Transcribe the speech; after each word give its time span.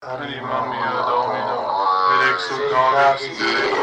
Anima 0.00 0.68
mea 0.68 1.02
Domino, 1.08 1.58
et 2.22 2.38
salutari 2.38 3.28
meo. 3.36 3.78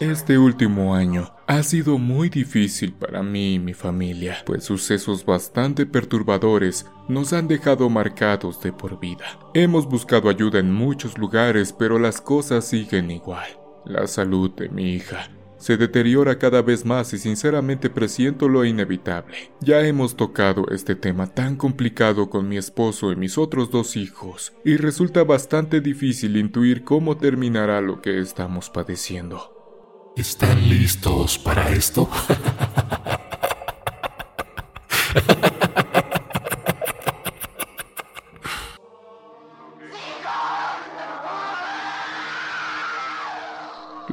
Este 0.00 0.38
último 0.38 0.94
año 0.94 1.30
ha 1.46 1.62
sido 1.62 1.98
muy 1.98 2.30
difícil 2.30 2.94
para 2.94 3.22
mí 3.22 3.56
y 3.56 3.58
mi 3.58 3.74
familia, 3.74 4.38
pues 4.46 4.64
sucesos 4.64 5.26
bastante 5.26 5.84
perturbadores 5.84 6.86
nos 7.06 7.34
han 7.34 7.48
dejado 7.48 7.90
marcados 7.90 8.62
de 8.62 8.72
por 8.72 8.98
vida. 8.98 9.26
Hemos 9.52 9.86
buscado 9.86 10.30
ayuda 10.30 10.58
en 10.58 10.72
muchos 10.72 11.18
lugares, 11.18 11.74
pero 11.74 11.98
las 11.98 12.22
cosas 12.22 12.64
siguen 12.66 13.10
igual. 13.10 13.60
La 13.84 14.06
salud 14.06 14.50
de 14.52 14.70
mi 14.70 14.94
hija 14.94 15.28
se 15.58 15.76
deteriora 15.76 16.38
cada 16.38 16.62
vez 16.62 16.84
más 16.84 17.12
y 17.12 17.18
sinceramente 17.18 17.90
presiento 17.90 18.48
lo 18.48 18.64
inevitable. 18.64 19.52
Ya 19.60 19.86
hemos 19.86 20.16
tocado 20.16 20.66
este 20.70 20.94
tema 20.94 21.26
tan 21.26 21.56
complicado 21.56 22.30
con 22.30 22.48
mi 22.48 22.56
esposo 22.56 23.12
y 23.12 23.16
mis 23.16 23.38
otros 23.38 23.70
dos 23.70 23.96
hijos, 23.96 24.52
y 24.64 24.76
resulta 24.76 25.24
bastante 25.24 25.80
difícil 25.80 26.36
intuir 26.36 26.84
cómo 26.84 27.16
terminará 27.16 27.80
lo 27.80 28.00
que 28.00 28.20
estamos 28.20 28.70
padeciendo. 28.70 29.52
¿Están 30.16 30.68
listos 30.68 31.38
para 31.38 31.70
esto? 31.70 32.08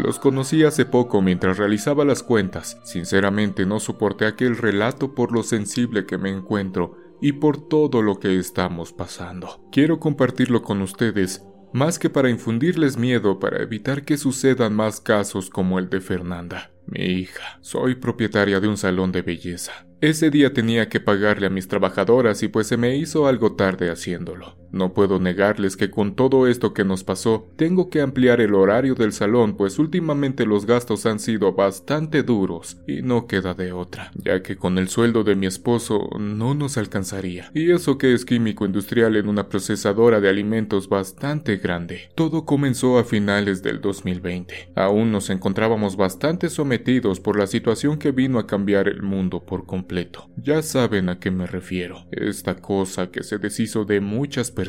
Los 0.03 0.19
conocí 0.19 0.65
hace 0.65 0.85
poco 0.85 1.21
mientras 1.21 1.57
realizaba 1.57 2.03
las 2.03 2.23
cuentas. 2.23 2.77
Sinceramente 2.83 3.65
no 3.65 3.79
soporté 3.79 4.25
aquel 4.25 4.57
relato 4.57 5.15
por 5.15 5.31
lo 5.31 5.43
sensible 5.43 6.05
que 6.05 6.17
me 6.17 6.29
encuentro 6.29 6.97
y 7.21 7.31
por 7.31 7.69
todo 7.69 8.01
lo 8.01 8.19
que 8.19 8.37
estamos 8.37 8.91
pasando. 8.91 9.65
Quiero 9.71 10.01
compartirlo 10.01 10.61
con 10.61 10.81
ustedes, 10.81 11.45
más 11.71 11.99
que 11.99 12.09
para 12.09 12.29
infundirles 12.29 12.97
miedo 12.97 13.39
para 13.39 13.63
evitar 13.63 14.03
que 14.03 14.17
sucedan 14.17 14.75
más 14.75 14.99
casos 14.99 15.49
como 15.49 15.79
el 15.79 15.89
de 15.89 16.01
Fernanda, 16.01 16.73
mi 16.85 17.05
hija. 17.05 17.59
Soy 17.61 17.95
propietaria 17.95 18.59
de 18.59 18.67
un 18.67 18.75
salón 18.75 19.13
de 19.13 19.21
belleza. 19.21 19.87
Ese 20.01 20.29
día 20.29 20.51
tenía 20.51 20.89
que 20.89 20.99
pagarle 20.99 21.47
a 21.47 21.49
mis 21.49 21.69
trabajadoras 21.69 22.43
y 22.43 22.49
pues 22.49 22.67
se 22.67 22.75
me 22.75 22.97
hizo 22.97 23.25
algo 23.25 23.55
tarde 23.55 23.89
haciéndolo. 23.89 24.62
No 24.73 24.91
puedo 24.91 25.19
negarles 25.19 25.77
que 25.77 25.91
con 25.91 26.15
todo 26.15 26.47
esto 26.47 26.73
que 26.73 26.83
nos 26.83 27.03
pasó, 27.03 27.47
tengo 27.57 27.91
que 27.91 28.01
ampliar 28.01 28.41
el 28.41 28.55
horario 28.55 28.95
del 28.95 29.13
salón, 29.13 29.55
pues 29.55 29.77
últimamente 29.77 30.47
los 30.47 30.65
gastos 30.65 31.05
han 31.05 31.19
sido 31.19 31.53
bastante 31.53 32.23
duros 32.23 32.77
y 32.87 33.03
no 33.03 33.27
queda 33.27 33.53
de 33.53 33.71
otra, 33.71 34.11
ya 34.15 34.41
que 34.41 34.55
con 34.55 34.79
el 34.79 34.87
sueldo 34.87 35.23
de 35.23 35.35
mi 35.35 35.45
esposo 35.45 36.09
no 36.19 36.55
nos 36.55 36.77
alcanzaría. 36.77 37.51
Y 37.53 37.69
eso 37.69 37.99
que 37.99 38.15
es 38.15 38.25
químico 38.25 38.65
industrial 38.65 39.15
en 39.15 39.29
una 39.29 39.47
procesadora 39.47 40.19
de 40.19 40.29
alimentos 40.29 40.89
bastante 40.89 41.57
grande. 41.57 42.09
Todo 42.15 42.43
comenzó 42.43 42.97
a 42.97 43.03
finales 43.03 43.61
del 43.61 43.79
2020. 43.79 44.71
Aún 44.73 45.11
nos 45.11 45.29
encontrábamos 45.29 45.97
bastante 45.97 46.49
sometidos 46.49 47.19
por 47.19 47.37
la 47.37 47.45
situación 47.45 47.99
que 47.99 48.09
vino 48.09 48.39
a 48.39 48.47
cambiar 48.47 48.87
el 48.87 49.03
mundo 49.03 49.45
por 49.45 49.67
completo. 49.67 50.31
Ya 50.35 50.63
saben 50.63 51.09
a 51.09 51.19
qué 51.19 51.29
me 51.29 51.45
refiero. 51.45 52.07
Esta 52.09 52.55
cosa 52.55 53.11
que 53.11 53.21
se 53.21 53.37
deshizo 53.37 53.85
de 53.85 54.01
muchas 54.01 54.49
personas 54.49 54.62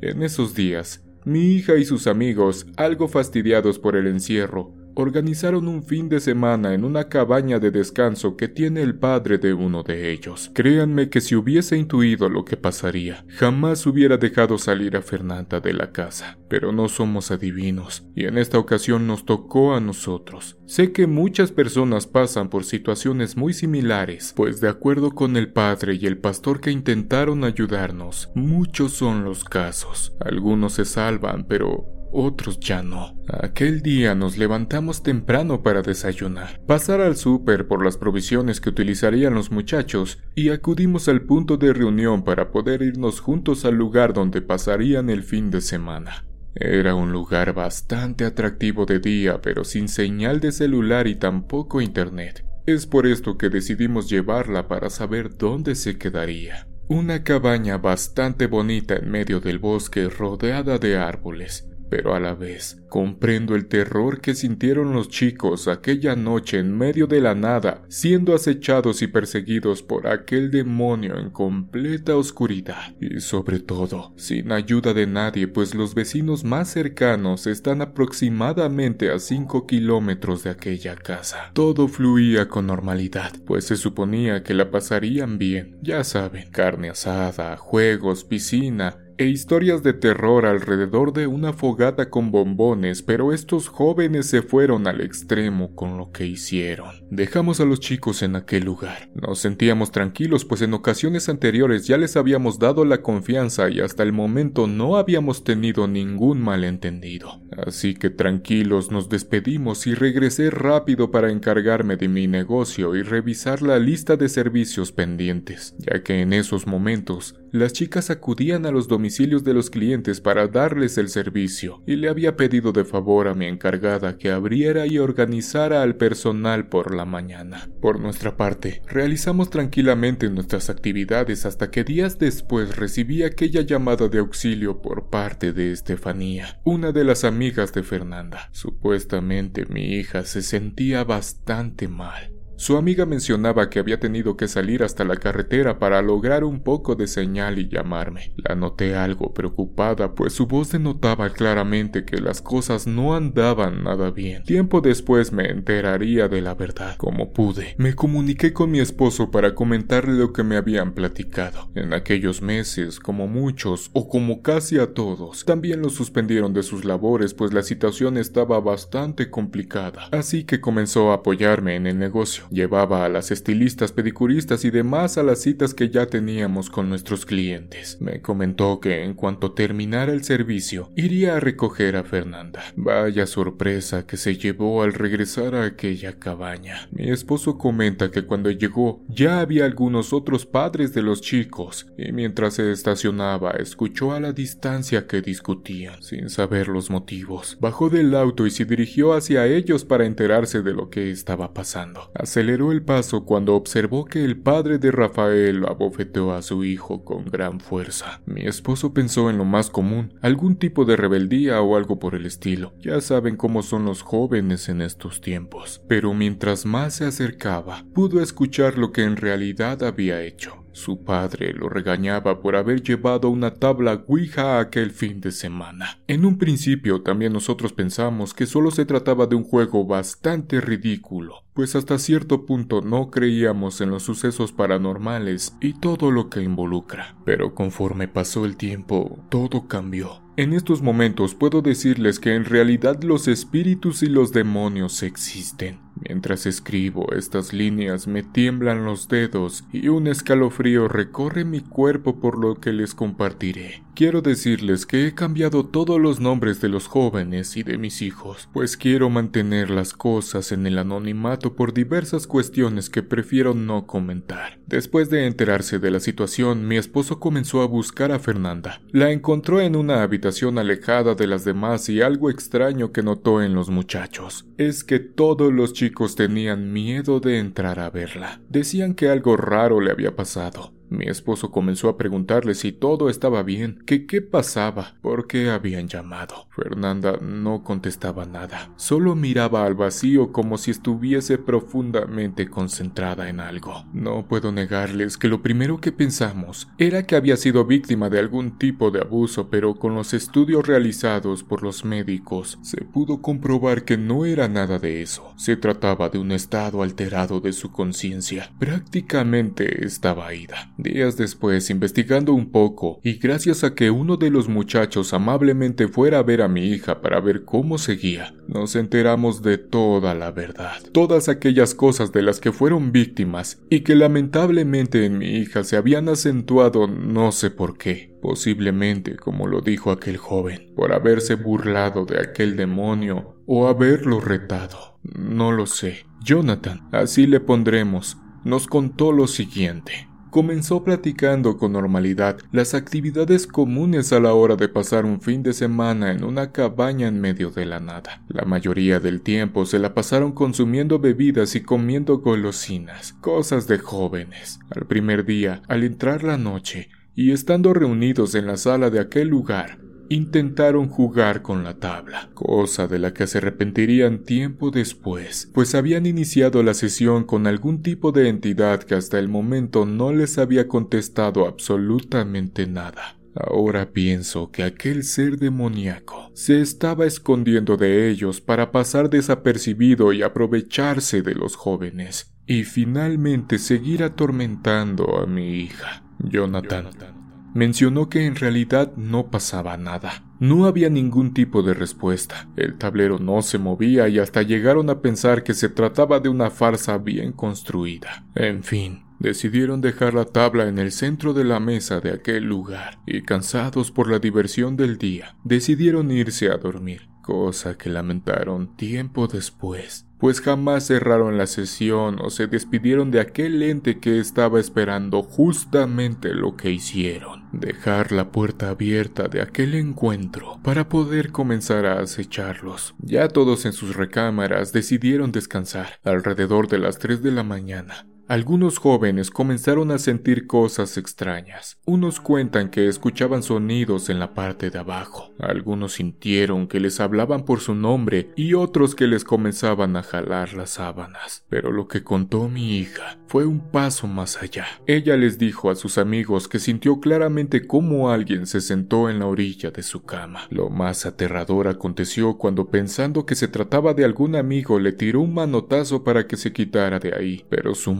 en 0.00 0.22
esos 0.22 0.54
días, 0.54 1.04
mi 1.24 1.54
hija 1.54 1.76
y 1.76 1.84
sus 1.84 2.06
amigos, 2.06 2.66
algo 2.76 3.08
fastidiados 3.08 3.78
por 3.78 3.96
el 3.96 4.06
encierro, 4.06 4.72
organizaron 4.96 5.68
un 5.68 5.82
fin 5.82 6.08
de 6.08 6.20
semana 6.20 6.72
en 6.72 6.84
una 6.84 7.08
cabaña 7.08 7.58
de 7.58 7.70
descanso 7.70 8.36
que 8.36 8.48
tiene 8.48 8.80
el 8.80 8.98
padre 8.98 9.36
de 9.36 9.52
uno 9.52 9.82
de 9.82 10.10
ellos. 10.10 10.50
Créanme 10.54 11.10
que 11.10 11.20
si 11.20 11.36
hubiese 11.36 11.76
intuido 11.76 12.28
lo 12.30 12.44
que 12.44 12.56
pasaría, 12.56 13.24
jamás 13.28 13.86
hubiera 13.86 14.16
dejado 14.16 14.56
salir 14.56 14.96
a 14.96 15.02
Fernanda 15.02 15.60
de 15.60 15.74
la 15.74 15.92
casa. 15.92 16.38
Pero 16.48 16.72
no 16.72 16.88
somos 16.88 17.30
adivinos, 17.30 18.06
y 18.14 18.24
en 18.24 18.38
esta 18.38 18.58
ocasión 18.58 19.06
nos 19.06 19.26
tocó 19.26 19.74
a 19.74 19.80
nosotros. 19.80 20.56
Sé 20.66 20.92
que 20.92 21.06
muchas 21.06 21.52
personas 21.52 22.06
pasan 22.06 22.48
por 22.48 22.64
situaciones 22.64 23.36
muy 23.36 23.52
similares, 23.52 24.32
pues 24.34 24.60
de 24.60 24.68
acuerdo 24.68 25.10
con 25.12 25.36
el 25.36 25.52
padre 25.52 25.94
y 25.94 26.06
el 26.06 26.18
pastor 26.18 26.60
que 26.60 26.70
intentaron 26.70 27.44
ayudarnos, 27.44 28.30
muchos 28.34 28.92
son 28.92 29.24
los 29.24 29.44
casos. 29.44 30.16
Algunos 30.20 30.74
se 30.74 30.84
salvan, 30.84 31.46
pero 31.46 31.95
otros 32.16 32.58
ya 32.60 32.82
no. 32.82 33.14
Aquel 33.28 33.82
día 33.82 34.14
nos 34.14 34.38
levantamos 34.38 35.02
temprano 35.02 35.62
para 35.62 35.82
desayunar, 35.82 36.60
pasar 36.66 37.00
al 37.00 37.16
súper 37.16 37.68
por 37.68 37.84
las 37.84 37.98
provisiones 37.98 38.60
que 38.60 38.70
utilizarían 38.70 39.34
los 39.34 39.50
muchachos 39.50 40.18
y 40.34 40.48
acudimos 40.48 41.08
al 41.08 41.22
punto 41.22 41.58
de 41.58 41.74
reunión 41.74 42.24
para 42.24 42.50
poder 42.50 42.80
irnos 42.82 43.20
juntos 43.20 43.64
al 43.64 43.74
lugar 43.74 44.14
donde 44.14 44.40
pasarían 44.40 45.10
el 45.10 45.22
fin 45.22 45.50
de 45.50 45.60
semana. 45.60 46.24
Era 46.54 46.94
un 46.94 47.12
lugar 47.12 47.52
bastante 47.52 48.24
atractivo 48.24 48.86
de 48.86 48.98
día, 48.98 49.42
pero 49.42 49.62
sin 49.64 49.88
señal 49.88 50.40
de 50.40 50.52
celular 50.52 51.06
y 51.06 51.16
tampoco 51.16 51.82
internet. 51.82 52.46
Es 52.64 52.86
por 52.86 53.06
esto 53.06 53.36
que 53.36 53.50
decidimos 53.50 54.08
llevarla 54.08 54.66
para 54.68 54.88
saber 54.88 55.36
dónde 55.36 55.74
se 55.74 55.98
quedaría. 55.98 56.66
Una 56.88 57.24
cabaña 57.24 57.76
bastante 57.76 58.46
bonita 58.46 58.96
en 58.96 59.10
medio 59.10 59.40
del 59.40 59.58
bosque 59.58 60.08
rodeada 60.08 60.78
de 60.78 60.96
árboles 60.96 61.68
pero 61.88 62.14
a 62.14 62.20
la 62.20 62.34
vez 62.34 62.82
comprendo 62.88 63.54
el 63.54 63.66
terror 63.66 64.20
que 64.20 64.34
sintieron 64.34 64.92
los 64.94 65.08
chicos 65.08 65.68
aquella 65.68 66.16
noche 66.16 66.58
en 66.58 66.76
medio 66.76 67.06
de 67.06 67.20
la 67.20 67.34
nada, 67.34 67.82
siendo 67.88 68.34
acechados 68.34 69.02
y 69.02 69.06
perseguidos 69.06 69.82
por 69.82 70.06
aquel 70.06 70.50
demonio 70.50 71.18
en 71.18 71.30
completa 71.30 72.16
oscuridad, 72.16 72.94
y 73.00 73.20
sobre 73.20 73.60
todo 73.60 74.14
sin 74.16 74.52
ayuda 74.52 74.94
de 74.94 75.06
nadie, 75.06 75.46
pues 75.48 75.74
los 75.74 75.94
vecinos 75.94 76.44
más 76.44 76.70
cercanos 76.70 77.46
están 77.46 77.82
aproximadamente 77.82 79.10
a 79.10 79.18
5 79.18 79.66
kilómetros 79.66 80.44
de 80.44 80.50
aquella 80.50 80.96
casa. 80.96 81.50
Todo 81.52 81.88
fluía 81.88 82.48
con 82.48 82.66
normalidad, 82.66 83.32
pues 83.44 83.66
se 83.66 83.76
suponía 83.76 84.42
que 84.42 84.54
la 84.54 84.70
pasarían 84.70 85.38
bien, 85.38 85.76
ya 85.82 86.04
saben, 86.04 86.50
carne 86.50 86.90
asada, 86.90 87.56
juegos, 87.56 88.24
piscina, 88.24 89.05
e 89.18 89.26
historias 89.26 89.82
de 89.82 89.92
terror 89.92 90.46
alrededor 90.46 91.12
de 91.12 91.26
una 91.26 91.52
fogata 91.52 92.10
con 92.10 92.30
bombones, 92.30 93.02
pero 93.02 93.32
estos 93.32 93.68
jóvenes 93.68 94.26
se 94.26 94.42
fueron 94.42 94.86
al 94.86 95.00
extremo 95.00 95.74
con 95.74 95.96
lo 95.96 96.12
que 96.12 96.26
hicieron. 96.26 96.90
Dejamos 97.10 97.60
a 97.60 97.64
los 97.64 97.80
chicos 97.80 98.22
en 98.22 98.36
aquel 98.36 98.64
lugar. 98.64 99.08
Nos 99.14 99.38
sentíamos 99.38 99.90
tranquilos, 99.92 100.44
pues 100.44 100.62
en 100.62 100.74
ocasiones 100.74 101.28
anteriores 101.28 101.86
ya 101.86 101.96
les 101.96 102.16
habíamos 102.16 102.58
dado 102.58 102.84
la 102.84 103.02
confianza 103.02 103.70
y 103.70 103.80
hasta 103.80 104.02
el 104.02 104.12
momento 104.12 104.66
no 104.66 104.96
habíamos 104.96 105.44
tenido 105.44 105.88
ningún 105.88 106.40
malentendido. 106.40 107.40
Así 107.66 107.94
que 107.94 108.10
tranquilos 108.10 108.90
nos 108.90 109.08
despedimos 109.08 109.86
y 109.86 109.94
regresé 109.94 110.50
rápido 110.50 111.10
para 111.10 111.30
encargarme 111.30 111.96
de 111.96 112.08
mi 112.08 112.26
negocio 112.26 112.94
y 112.94 113.02
revisar 113.02 113.62
la 113.62 113.78
lista 113.78 114.16
de 114.16 114.28
servicios 114.28 114.92
pendientes, 114.92 115.74
ya 115.78 116.02
que 116.02 116.20
en 116.20 116.32
esos 116.32 116.66
momentos 116.66 117.36
las 117.56 117.72
chicas 117.72 118.10
acudían 118.10 118.66
a 118.66 118.70
los 118.70 118.88
domicilios 118.88 119.44
de 119.44 119.54
los 119.54 119.70
clientes 119.70 120.20
para 120.20 120.46
darles 120.46 120.98
el 120.98 121.08
servicio 121.08 121.82
y 121.86 121.96
le 121.96 122.08
había 122.08 122.36
pedido 122.36 122.72
de 122.72 122.84
favor 122.84 123.28
a 123.28 123.34
mi 123.34 123.46
encargada 123.46 124.18
que 124.18 124.30
abriera 124.30 124.86
y 124.86 124.98
organizara 124.98 125.82
al 125.82 125.96
personal 125.96 126.68
por 126.68 126.94
la 126.94 127.04
mañana. 127.04 127.68
Por 127.80 128.00
nuestra 128.00 128.36
parte, 128.36 128.82
realizamos 128.86 129.50
tranquilamente 129.50 130.28
nuestras 130.30 130.70
actividades 130.70 131.46
hasta 131.46 131.70
que 131.70 131.84
días 131.84 132.18
después 132.18 132.76
recibí 132.76 133.22
aquella 133.22 133.62
llamada 133.62 134.08
de 134.08 134.18
auxilio 134.18 134.82
por 134.82 135.08
parte 135.10 135.52
de 135.52 135.72
Estefanía, 135.72 136.60
una 136.64 136.92
de 136.92 137.04
las 137.04 137.24
amigas 137.24 137.72
de 137.72 137.82
Fernanda. 137.82 138.48
Supuestamente 138.52 139.66
mi 139.66 139.94
hija 139.94 140.24
se 140.24 140.42
sentía 140.42 141.04
bastante 141.04 141.88
mal. 141.88 142.35
Su 142.58 142.78
amiga 142.78 143.04
mencionaba 143.04 143.68
que 143.68 143.78
había 143.78 144.00
tenido 144.00 144.36
que 144.38 144.48
salir 144.48 144.82
hasta 144.82 145.04
la 145.04 145.16
carretera 145.16 145.78
para 145.78 146.00
lograr 146.00 146.42
un 146.42 146.60
poco 146.60 146.94
de 146.94 147.06
señal 147.06 147.58
y 147.58 147.68
llamarme. 147.68 148.32
La 148.36 148.54
noté 148.54 148.96
algo 148.96 149.34
preocupada, 149.34 150.14
pues 150.14 150.32
su 150.32 150.46
voz 150.46 150.72
denotaba 150.72 151.30
claramente 151.30 152.06
que 152.06 152.18
las 152.18 152.40
cosas 152.40 152.86
no 152.86 153.14
andaban 153.14 153.84
nada 153.84 154.10
bien. 154.10 154.42
Tiempo 154.44 154.80
después 154.80 155.32
me 155.32 155.50
enteraría 155.50 156.28
de 156.28 156.40
la 156.40 156.54
verdad. 156.54 156.96
Como 156.96 157.34
pude, 157.34 157.74
me 157.76 157.94
comuniqué 157.94 158.54
con 158.54 158.70
mi 158.70 158.80
esposo 158.80 159.30
para 159.30 159.54
comentarle 159.54 160.14
lo 160.14 160.32
que 160.32 160.42
me 160.42 160.56
habían 160.56 160.94
platicado. 160.94 161.68
En 161.74 161.92
aquellos 161.92 162.40
meses, 162.40 163.00
como 163.00 163.26
muchos, 163.26 163.90
o 163.92 164.08
como 164.08 164.40
casi 164.40 164.78
a 164.78 164.94
todos, 164.94 165.44
también 165.44 165.82
los 165.82 165.92
suspendieron 165.92 166.54
de 166.54 166.62
sus 166.62 166.86
labores, 166.86 167.34
pues 167.34 167.52
la 167.52 167.62
situación 167.62 168.16
estaba 168.16 168.60
bastante 168.60 169.30
complicada. 169.30 170.08
Así 170.12 170.44
que 170.44 170.60
comenzó 170.60 171.10
a 171.10 171.16
apoyarme 171.16 171.76
en 171.76 171.86
el 171.86 171.98
negocio 171.98 172.45
Llevaba 172.50 173.04
a 173.04 173.08
las 173.08 173.30
estilistas, 173.30 173.92
pedicuristas 173.92 174.64
y 174.64 174.70
demás 174.70 175.18
a 175.18 175.22
las 175.22 175.40
citas 175.40 175.74
que 175.74 175.90
ya 175.90 176.06
teníamos 176.06 176.70
con 176.70 176.88
nuestros 176.88 177.26
clientes. 177.26 177.98
Me 178.00 178.20
comentó 178.20 178.80
que 178.80 179.04
en 179.04 179.14
cuanto 179.14 179.52
terminara 179.52 180.12
el 180.12 180.24
servicio, 180.24 180.92
iría 180.96 181.36
a 181.36 181.40
recoger 181.40 181.96
a 181.96 182.04
Fernanda. 182.04 182.62
Vaya 182.76 183.26
sorpresa 183.26 184.06
que 184.06 184.16
se 184.16 184.36
llevó 184.36 184.82
al 184.82 184.92
regresar 184.92 185.54
a 185.54 185.64
aquella 185.64 186.18
cabaña. 186.18 186.88
Mi 186.90 187.10
esposo 187.10 187.58
comenta 187.58 188.10
que 188.10 188.24
cuando 188.24 188.50
llegó 188.50 189.04
ya 189.08 189.40
había 189.40 189.64
algunos 189.64 190.12
otros 190.12 190.46
padres 190.46 190.94
de 190.94 191.02
los 191.02 191.20
chicos 191.20 191.86
y 191.96 192.12
mientras 192.12 192.54
se 192.54 192.70
estacionaba 192.70 193.52
escuchó 193.52 194.12
a 194.12 194.20
la 194.20 194.32
distancia 194.32 195.06
que 195.06 195.22
discutían 195.22 196.02
sin 196.02 196.30
saber 196.30 196.68
los 196.68 196.90
motivos. 196.90 197.56
Bajó 197.60 197.90
del 197.90 198.14
auto 198.14 198.46
y 198.46 198.50
se 198.50 198.64
dirigió 198.64 199.14
hacia 199.14 199.46
ellos 199.46 199.84
para 199.84 200.06
enterarse 200.06 200.62
de 200.62 200.72
lo 200.72 200.90
que 200.90 201.10
estaba 201.10 201.54
pasando. 201.54 202.10
Aceleró 202.36 202.70
el 202.70 202.82
paso 202.82 203.24
cuando 203.24 203.54
observó 203.54 204.04
que 204.04 204.22
el 204.22 204.36
padre 204.36 204.76
de 204.76 204.92
Rafael 204.92 205.64
abofeteó 205.66 206.34
a 206.34 206.42
su 206.42 206.64
hijo 206.64 207.02
con 207.02 207.24
gran 207.24 207.60
fuerza. 207.60 208.20
Mi 208.26 208.42
esposo 208.42 208.92
pensó 208.92 209.30
en 209.30 209.38
lo 209.38 209.46
más 209.46 209.70
común, 209.70 210.12
algún 210.20 210.56
tipo 210.56 210.84
de 210.84 210.96
rebeldía 210.96 211.62
o 211.62 211.78
algo 211.78 211.98
por 211.98 212.14
el 212.14 212.26
estilo. 212.26 212.74
Ya 212.78 213.00
saben 213.00 213.36
cómo 213.36 213.62
son 213.62 213.86
los 213.86 214.02
jóvenes 214.02 214.68
en 214.68 214.82
estos 214.82 215.22
tiempos. 215.22 215.80
Pero 215.88 216.12
mientras 216.12 216.66
más 216.66 216.96
se 216.96 217.06
acercaba, 217.06 217.86
pudo 217.94 218.20
escuchar 218.20 218.76
lo 218.76 218.92
que 218.92 219.04
en 219.04 219.16
realidad 219.16 219.82
había 219.82 220.20
hecho. 220.20 220.65
Su 220.76 221.04
padre 221.04 221.54
lo 221.54 221.70
regañaba 221.70 222.42
por 222.42 222.54
haber 222.54 222.82
llevado 222.82 223.30
una 223.30 223.54
tabla 223.54 224.04
Ouija 224.06 224.60
aquel 224.60 224.90
fin 224.90 225.22
de 225.22 225.32
semana. 225.32 226.00
En 226.06 226.26
un 226.26 226.36
principio 226.36 227.00
también 227.00 227.32
nosotros 227.32 227.72
pensamos 227.72 228.34
que 228.34 228.44
solo 228.44 228.70
se 228.70 228.84
trataba 228.84 229.26
de 229.26 229.36
un 229.36 229.44
juego 229.44 229.86
bastante 229.86 230.60
ridículo, 230.60 231.44
pues 231.54 231.74
hasta 231.76 231.98
cierto 231.98 232.44
punto 232.44 232.82
no 232.82 233.10
creíamos 233.10 233.80
en 233.80 233.88
los 233.88 234.02
sucesos 234.02 234.52
paranormales 234.52 235.56
y 235.62 235.72
todo 235.72 236.10
lo 236.10 236.28
que 236.28 236.42
involucra. 236.42 237.16
Pero 237.24 237.54
conforme 237.54 238.06
pasó 238.06 238.44
el 238.44 238.58
tiempo, 238.58 239.24
todo 239.30 239.68
cambió. 239.68 240.20
En 240.36 240.52
estos 240.52 240.82
momentos 240.82 241.34
puedo 241.34 241.62
decirles 241.62 242.20
que 242.20 242.34
en 242.34 242.44
realidad 242.44 243.02
los 243.02 243.28
espíritus 243.28 244.02
y 244.02 244.08
los 244.08 244.30
demonios 244.30 245.02
existen. 245.02 245.85
Mientras 246.00 246.46
escribo 246.46 247.12
estas 247.12 247.52
líneas 247.52 248.06
me 248.06 248.22
tiemblan 248.22 248.84
los 248.84 249.08
dedos 249.08 249.64
y 249.72 249.88
un 249.88 250.06
escalofrío 250.06 250.88
recorre 250.88 251.44
mi 251.44 251.60
cuerpo 251.60 252.20
por 252.20 252.38
lo 252.38 252.56
que 252.56 252.72
les 252.72 252.94
compartiré. 252.94 253.85
Quiero 253.96 254.20
decirles 254.20 254.84
que 254.84 255.06
he 255.06 255.14
cambiado 255.14 255.64
todos 255.64 255.98
los 255.98 256.20
nombres 256.20 256.60
de 256.60 256.68
los 256.68 256.86
jóvenes 256.86 257.56
y 257.56 257.62
de 257.62 257.78
mis 257.78 258.02
hijos, 258.02 258.46
pues 258.52 258.76
quiero 258.76 259.08
mantener 259.08 259.70
las 259.70 259.94
cosas 259.94 260.52
en 260.52 260.66
el 260.66 260.78
anonimato 260.78 261.56
por 261.56 261.72
diversas 261.72 262.26
cuestiones 262.26 262.90
que 262.90 263.02
prefiero 263.02 263.54
no 263.54 263.86
comentar. 263.86 264.58
Después 264.66 265.08
de 265.08 265.24
enterarse 265.24 265.78
de 265.78 265.90
la 265.90 266.00
situación, 266.00 266.68
mi 266.68 266.76
esposo 266.76 267.18
comenzó 267.18 267.62
a 267.62 267.66
buscar 267.66 268.12
a 268.12 268.18
Fernanda. 268.18 268.82
La 268.92 269.12
encontró 269.12 269.62
en 269.62 269.74
una 269.74 270.02
habitación 270.02 270.58
alejada 270.58 271.14
de 271.14 271.26
las 271.26 271.46
demás 271.46 271.88
y 271.88 272.02
algo 272.02 272.28
extraño 272.28 272.92
que 272.92 273.02
notó 273.02 273.40
en 273.40 273.54
los 273.54 273.70
muchachos 273.70 274.44
es 274.58 274.84
que 274.84 274.98
todos 274.98 275.50
los 275.50 275.72
chicos 275.72 276.16
tenían 276.16 276.70
miedo 276.70 277.18
de 277.18 277.38
entrar 277.38 277.80
a 277.80 277.88
verla. 277.88 278.42
Decían 278.50 278.92
que 278.92 279.08
algo 279.08 279.38
raro 279.38 279.80
le 279.80 279.90
había 279.90 280.14
pasado. 280.14 280.75
Mi 280.88 281.06
esposo 281.06 281.50
comenzó 281.50 281.88
a 281.88 281.96
preguntarle 281.96 282.54
si 282.54 282.72
todo 282.72 283.08
estaba 283.08 283.42
bien, 283.42 283.82
qué 283.86 284.22
pasaba, 284.22 284.94
por 285.02 285.26
qué 285.26 285.50
habían 285.50 285.88
llamado. 285.88 286.46
Fernanda 286.50 287.18
no 287.20 287.62
contestaba 287.64 288.24
nada, 288.24 288.70
solo 288.76 289.14
miraba 289.14 289.66
al 289.66 289.74
vacío 289.74 290.32
como 290.32 290.58
si 290.58 290.70
estuviese 290.70 291.38
profundamente 291.38 292.48
concentrada 292.48 293.28
en 293.28 293.40
algo. 293.40 293.84
No 293.92 294.26
puedo 294.26 294.52
negarles 294.52 295.18
que 295.18 295.28
lo 295.28 295.42
primero 295.42 295.80
que 295.80 295.92
pensamos 295.92 296.68
era 296.78 297.04
que 297.04 297.16
había 297.16 297.36
sido 297.36 297.64
víctima 297.64 298.08
de 298.08 298.18
algún 298.18 298.58
tipo 298.58 298.90
de 298.90 299.00
abuso, 299.00 299.48
pero 299.50 299.74
con 299.74 299.94
los 299.94 300.14
estudios 300.14 300.66
realizados 300.66 301.42
por 301.42 301.62
los 301.62 301.84
médicos 301.84 302.58
se 302.62 302.82
pudo 302.82 303.22
comprobar 303.22 303.84
que 303.84 303.96
no 303.96 304.24
era 304.24 304.48
nada 304.48 304.78
de 304.78 305.02
eso. 305.02 305.32
Se 305.36 305.56
trataba 305.56 306.08
de 306.08 306.18
un 306.18 306.32
estado 306.32 306.82
alterado 306.82 307.40
de 307.40 307.52
su 307.52 307.72
conciencia. 307.72 308.50
Prácticamente 308.58 309.84
estaba 309.84 310.32
ida. 310.34 310.72
Días 310.78 311.16
después, 311.16 311.70
investigando 311.70 312.34
un 312.34 312.50
poco, 312.50 313.00
y 313.02 313.14
gracias 313.14 313.64
a 313.64 313.74
que 313.74 313.90
uno 313.90 314.18
de 314.18 314.28
los 314.28 314.46
muchachos 314.46 315.14
amablemente 315.14 315.88
fuera 315.88 316.18
a 316.18 316.22
ver 316.22 316.42
a 316.42 316.48
mi 316.48 316.66
hija 316.66 317.00
para 317.00 317.18
ver 317.18 317.46
cómo 317.46 317.78
seguía, 317.78 318.34
nos 318.46 318.76
enteramos 318.76 319.40
de 319.40 319.56
toda 319.56 320.14
la 320.14 320.32
verdad. 320.32 320.74
Todas 320.92 321.30
aquellas 321.30 321.74
cosas 321.74 322.12
de 322.12 322.20
las 322.20 322.40
que 322.40 322.52
fueron 322.52 322.92
víctimas 322.92 323.62
y 323.70 323.80
que 323.80 323.94
lamentablemente 323.94 325.06
en 325.06 325.16
mi 325.16 325.38
hija 325.38 325.64
se 325.64 325.78
habían 325.78 326.10
acentuado 326.10 326.86
no 326.88 327.32
sé 327.32 327.50
por 327.50 327.78
qué. 327.78 328.14
Posiblemente, 328.20 329.16
como 329.16 329.46
lo 329.46 329.62
dijo 329.62 329.90
aquel 329.90 330.18
joven, 330.18 330.72
por 330.76 330.92
haberse 330.92 331.36
burlado 331.36 332.04
de 332.04 332.20
aquel 332.20 332.54
demonio 332.54 333.36
o 333.46 333.66
haberlo 333.66 334.20
retado. 334.20 334.98
No 335.02 335.52
lo 335.52 335.66
sé. 335.66 336.04
Jonathan, 336.22 336.86
así 336.92 337.26
le 337.26 337.40
pondremos, 337.40 338.18
nos 338.44 338.66
contó 338.66 339.12
lo 339.12 339.26
siguiente 339.26 340.08
comenzó 340.30 340.84
platicando 340.84 341.56
con 341.56 341.72
normalidad 341.72 342.38
las 342.52 342.74
actividades 342.74 343.46
comunes 343.46 344.12
a 344.12 344.20
la 344.20 344.34
hora 344.34 344.56
de 344.56 344.68
pasar 344.68 345.04
un 345.04 345.20
fin 345.20 345.42
de 345.42 345.52
semana 345.52 346.12
en 346.12 346.24
una 346.24 346.52
cabaña 346.52 347.08
en 347.08 347.20
medio 347.20 347.50
de 347.50 347.66
la 347.66 347.80
nada. 347.80 348.22
La 348.28 348.44
mayoría 348.44 349.00
del 349.00 349.20
tiempo 349.20 349.66
se 349.66 349.78
la 349.78 349.94
pasaron 349.94 350.32
consumiendo 350.32 350.98
bebidas 350.98 351.54
y 351.54 351.62
comiendo 351.62 352.18
golosinas, 352.18 353.14
cosas 353.20 353.66
de 353.66 353.78
jóvenes. 353.78 354.60
Al 354.70 354.86
primer 354.86 355.24
día, 355.24 355.62
al 355.68 355.84
entrar 355.84 356.24
la 356.24 356.36
noche, 356.36 356.90
y 357.14 357.32
estando 357.32 357.72
reunidos 357.72 358.34
en 358.34 358.46
la 358.46 358.58
sala 358.58 358.90
de 358.90 359.00
aquel 359.00 359.28
lugar, 359.28 359.78
intentaron 360.08 360.88
jugar 360.88 361.42
con 361.42 361.64
la 361.64 361.78
tabla, 361.78 362.30
cosa 362.34 362.86
de 362.86 362.98
la 362.98 363.12
que 363.12 363.26
se 363.26 363.38
arrepentirían 363.38 364.24
tiempo 364.24 364.70
después, 364.70 365.50
pues 365.52 365.74
habían 365.74 366.06
iniciado 366.06 366.62
la 366.62 366.74
sesión 366.74 367.24
con 367.24 367.46
algún 367.46 367.82
tipo 367.82 368.12
de 368.12 368.28
entidad 368.28 368.82
que 368.82 368.94
hasta 368.94 369.18
el 369.18 369.28
momento 369.28 369.86
no 369.86 370.12
les 370.12 370.38
había 370.38 370.68
contestado 370.68 371.46
absolutamente 371.46 372.66
nada. 372.66 373.16
Ahora 373.34 373.92
pienso 373.92 374.50
que 374.50 374.62
aquel 374.62 375.04
ser 375.04 375.36
demoníaco 375.38 376.30
se 376.32 376.62
estaba 376.62 377.04
escondiendo 377.04 377.76
de 377.76 378.08
ellos 378.08 378.40
para 378.40 378.72
pasar 378.72 379.10
desapercibido 379.10 380.12
y 380.12 380.22
aprovecharse 380.22 381.20
de 381.20 381.34
los 381.34 381.54
jóvenes, 381.54 382.32
y 382.46 382.64
finalmente 382.64 383.58
seguir 383.58 384.04
atormentando 384.04 385.18
a 385.18 385.26
mi 385.26 385.60
hija, 385.60 386.02
Jonathan 386.18 387.25
mencionó 387.56 388.10
que 388.10 388.26
en 388.26 388.36
realidad 388.36 388.92
no 388.96 389.30
pasaba 389.30 389.78
nada. 389.78 390.22
No 390.38 390.66
había 390.66 390.90
ningún 390.90 391.32
tipo 391.32 391.62
de 391.62 391.72
respuesta. 391.72 392.48
El 392.54 392.76
tablero 392.76 393.18
no 393.18 393.40
se 393.40 393.56
movía 393.58 394.08
y 394.08 394.18
hasta 394.18 394.42
llegaron 394.42 394.90
a 394.90 395.00
pensar 395.00 395.42
que 395.42 395.54
se 395.54 395.70
trataba 395.70 396.20
de 396.20 396.28
una 396.28 396.50
farsa 396.50 396.98
bien 396.98 397.32
construida. 397.32 398.26
En 398.34 398.62
fin, 398.62 399.04
decidieron 399.18 399.80
dejar 399.80 400.12
la 400.12 400.26
tabla 400.26 400.68
en 400.68 400.78
el 400.78 400.92
centro 400.92 401.32
de 401.32 401.44
la 401.44 401.58
mesa 401.58 402.00
de 402.00 402.12
aquel 402.12 402.44
lugar 402.44 402.98
y 403.06 403.22
cansados 403.22 403.90
por 403.90 404.10
la 404.10 404.18
diversión 404.18 404.76
del 404.76 404.98
día, 404.98 405.34
decidieron 405.42 406.10
irse 406.10 406.50
a 406.50 406.58
dormir, 406.58 407.08
cosa 407.22 407.78
que 407.78 407.88
lamentaron 407.88 408.76
tiempo 408.76 409.28
después 409.28 410.05
pues 410.18 410.40
jamás 410.40 410.86
cerraron 410.86 411.38
la 411.38 411.46
sesión 411.46 412.18
o 412.20 412.30
se 412.30 412.46
despidieron 412.46 413.10
de 413.10 413.20
aquel 413.20 413.62
ente 413.62 413.98
que 413.98 414.18
estaba 414.18 414.60
esperando 414.60 415.22
justamente 415.22 416.34
lo 416.34 416.56
que 416.56 416.70
hicieron, 416.70 417.44
dejar 417.52 418.12
la 418.12 418.30
puerta 418.30 418.70
abierta 418.70 419.28
de 419.28 419.42
aquel 419.42 419.74
encuentro 419.74 420.58
para 420.62 420.88
poder 420.88 421.32
comenzar 421.32 421.86
a 421.86 422.00
acecharlos. 422.00 422.94
Ya 422.98 423.28
todos 423.28 423.66
en 423.66 423.72
sus 423.72 423.96
recámaras 423.96 424.72
decidieron 424.72 425.32
descansar 425.32 426.00
alrededor 426.04 426.68
de 426.68 426.78
las 426.78 426.98
3 426.98 427.22
de 427.22 427.32
la 427.32 427.42
mañana. 427.42 428.06
Algunos 428.28 428.78
jóvenes 428.78 429.30
comenzaron 429.30 429.92
a 429.92 429.98
sentir 429.98 430.48
cosas 430.48 430.96
extrañas. 430.96 431.78
Unos 431.84 432.18
cuentan 432.18 432.70
que 432.70 432.88
escuchaban 432.88 433.44
sonidos 433.44 434.08
en 434.08 434.18
la 434.18 434.34
parte 434.34 434.68
de 434.70 434.80
abajo. 434.80 435.32
Algunos 435.38 435.92
sintieron 435.92 436.66
que 436.66 436.80
les 436.80 436.98
hablaban 436.98 437.44
por 437.44 437.60
su 437.60 437.76
nombre 437.76 438.32
y 438.34 438.54
otros 438.54 438.96
que 438.96 439.06
les 439.06 439.22
comenzaban 439.22 439.94
a 439.96 440.02
jalar 440.02 440.54
las 440.54 440.70
sábanas. 440.70 441.44
Pero 441.48 441.70
lo 441.70 441.86
que 441.86 442.02
contó 442.02 442.48
mi 442.48 442.78
hija 442.78 443.16
fue 443.26 443.44
un 443.44 443.60
paso 443.60 444.06
más 444.06 444.42
allá. 444.42 444.66
Ella 444.86 445.16
les 445.16 445.38
dijo 445.38 445.70
a 445.70 445.74
sus 445.74 445.98
amigos 445.98 446.48
que 446.48 446.58
sintió 446.58 447.00
claramente 447.00 447.66
cómo 447.66 448.10
alguien 448.10 448.46
se 448.46 448.60
sentó 448.60 449.10
en 449.10 449.18
la 449.18 449.26
orilla 449.26 449.70
de 449.70 449.82
su 449.82 450.04
cama. 450.04 450.46
Lo 450.50 450.70
más 450.70 451.04
aterrador 451.04 451.68
aconteció 451.68 452.38
cuando 452.38 452.70
pensando 452.70 453.26
que 453.26 453.34
se 453.34 453.48
trataba 453.48 453.92
de 453.92 454.04
algún 454.04 454.36
amigo 454.36 454.78
le 454.78 454.92
tiró 454.92 455.20
un 455.20 455.34
manotazo 455.34 456.02
para 456.02 456.26
que 456.26 456.36
se 456.36 456.52
quitara 456.52 456.98
de 456.98 457.14
ahí, 457.14 457.44
pero 457.50 457.74
su 457.74 457.94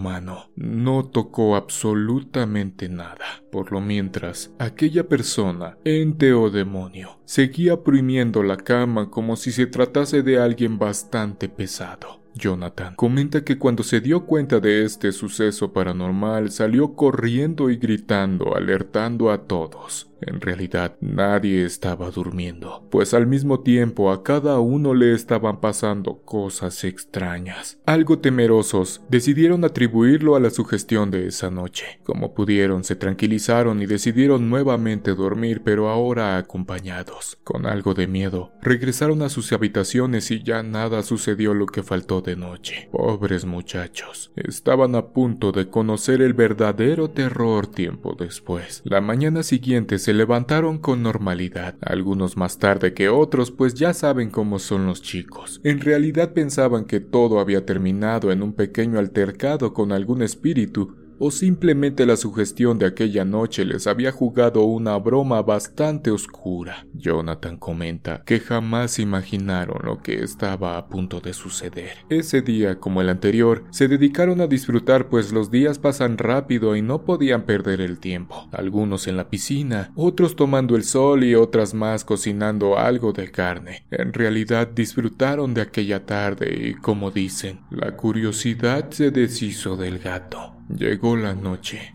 no 0.54 1.04
tocó 1.04 1.56
absolutamente 1.56 2.88
nada. 2.88 3.42
Por 3.50 3.72
lo 3.72 3.80
mientras, 3.80 4.52
aquella 4.58 5.08
persona, 5.08 5.78
ente 5.84 6.32
o 6.32 6.50
demonio, 6.50 7.18
seguía 7.24 7.74
oprimiendo 7.74 8.42
la 8.42 8.56
cama 8.56 9.10
como 9.10 9.36
si 9.36 9.52
se 9.52 9.66
tratase 9.66 10.22
de 10.22 10.38
alguien 10.38 10.78
bastante 10.78 11.48
pesado. 11.48 12.25
Jonathan 12.36 12.94
comenta 12.94 13.44
que 13.44 13.58
cuando 13.58 13.82
se 13.82 14.00
dio 14.00 14.26
cuenta 14.26 14.60
de 14.60 14.84
este 14.84 15.12
suceso 15.12 15.72
paranormal 15.72 16.50
salió 16.50 16.94
corriendo 16.94 17.70
y 17.70 17.76
gritando, 17.76 18.54
alertando 18.54 19.30
a 19.30 19.44
todos. 19.44 20.08
En 20.20 20.40
realidad 20.40 20.96
nadie 21.00 21.64
estaba 21.64 22.10
durmiendo, 22.10 22.86
pues 22.90 23.14
al 23.14 23.26
mismo 23.26 23.60
tiempo 23.60 24.10
a 24.10 24.22
cada 24.22 24.60
uno 24.60 24.94
le 24.94 25.12
estaban 25.12 25.60
pasando 25.60 26.22
cosas 26.22 26.84
extrañas. 26.84 27.78
Algo 27.86 28.18
temerosos, 28.18 29.02
decidieron 29.08 29.64
atribuirlo 29.64 30.36
a 30.36 30.40
la 30.40 30.50
sugestión 30.50 31.10
de 31.10 31.26
esa 31.26 31.50
noche. 31.50 32.00
Como 32.04 32.34
pudieron, 32.34 32.84
se 32.84 32.96
tranquilizaron 32.96 33.82
y 33.82 33.86
decidieron 33.86 34.48
nuevamente 34.48 35.14
dormir, 35.14 35.62
pero 35.64 35.88
ahora 35.88 36.38
acompañados. 36.38 37.38
Con 37.44 37.66
algo 37.66 37.94
de 37.94 38.06
miedo, 38.06 38.52
regresaron 38.62 39.22
a 39.22 39.28
sus 39.28 39.52
habitaciones 39.52 40.30
y 40.30 40.42
ya 40.42 40.62
nada 40.62 41.02
sucedió 41.02 41.54
lo 41.54 41.66
que 41.66 41.82
faltó 41.82 42.22
de 42.22 42.36
noche. 42.36 42.88
Pobres 42.90 43.44
muchachos, 43.44 44.32
estaban 44.36 44.94
a 44.94 45.08
punto 45.08 45.52
de 45.52 45.68
conocer 45.68 46.22
el 46.22 46.34
verdadero 46.34 47.10
terror 47.10 47.66
tiempo 47.66 48.16
después. 48.18 48.82
La 48.84 49.00
mañana 49.00 49.42
siguiente 49.42 49.98
se 50.06 50.14
levantaron 50.14 50.78
con 50.78 51.02
normalidad, 51.02 51.74
algunos 51.80 52.36
más 52.36 52.60
tarde 52.60 52.94
que 52.94 53.08
otros, 53.08 53.50
pues 53.50 53.74
ya 53.74 53.92
saben 53.92 54.30
cómo 54.30 54.60
son 54.60 54.86
los 54.86 55.02
chicos. 55.02 55.60
En 55.64 55.80
realidad 55.80 56.32
pensaban 56.32 56.84
que 56.84 57.00
todo 57.00 57.40
había 57.40 57.66
terminado 57.66 58.30
en 58.30 58.40
un 58.40 58.52
pequeño 58.52 59.00
altercado 59.00 59.74
con 59.74 59.90
algún 59.90 60.22
espíritu 60.22 60.94
o 61.18 61.30
simplemente 61.30 62.06
la 62.06 62.16
sugestión 62.16 62.78
de 62.78 62.86
aquella 62.86 63.24
noche 63.24 63.64
les 63.64 63.86
había 63.86 64.12
jugado 64.12 64.64
una 64.64 64.96
broma 64.96 65.42
bastante 65.42 66.10
oscura. 66.10 66.86
Jonathan 66.94 67.56
comenta 67.56 68.22
que 68.24 68.40
jamás 68.40 68.98
imaginaron 68.98 69.78
lo 69.84 70.02
que 70.02 70.22
estaba 70.22 70.78
a 70.78 70.88
punto 70.88 71.20
de 71.20 71.32
suceder. 71.32 71.98
Ese 72.08 72.42
día, 72.42 72.78
como 72.78 73.00
el 73.00 73.08
anterior, 73.08 73.64
se 73.70 73.88
dedicaron 73.88 74.40
a 74.40 74.46
disfrutar 74.46 75.08
pues 75.08 75.32
los 75.32 75.50
días 75.50 75.78
pasan 75.78 76.18
rápido 76.18 76.76
y 76.76 76.82
no 76.82 77.04
podían 77.04 77.44
perder 77.44 77.80
el 77.80 77.98
tiempo. 77.98 78.48
Algunos 78.52 79.06
en 79.06 79.16
la 79.16 79.28
piscina, 79.28 79.92
otros 79.94 80.36
tomando 80.36 80.76
el 80.76 80.84
sol 80.84 81.24
y 81.24 81.34
otras 81.34 81.74
más 81.74 82.04
cocinando 82.04 82.78
algo 82.78 83.12
de 83.12 83.30
carne. 83.30 83.86
En 83.90 84.12
realidad 84.12 84.68
disfrutaron 84.68 85.54
de 85.54 85.62
aquella 85.62 86.04
tarde 86.04 86.54
y, 86.68 86.74
como 86.74 87.10
dicen, 87.10 87.60
la 87.70 87.96
curiosidad 87.96 88.90
se 88.90 89.10
deshizo 89.10 89.76
del 89.76 89.98
gato. 89.98 90.55
Llegó 90.68 91.16
la 91.16 91.34
noche. 91.34 91.92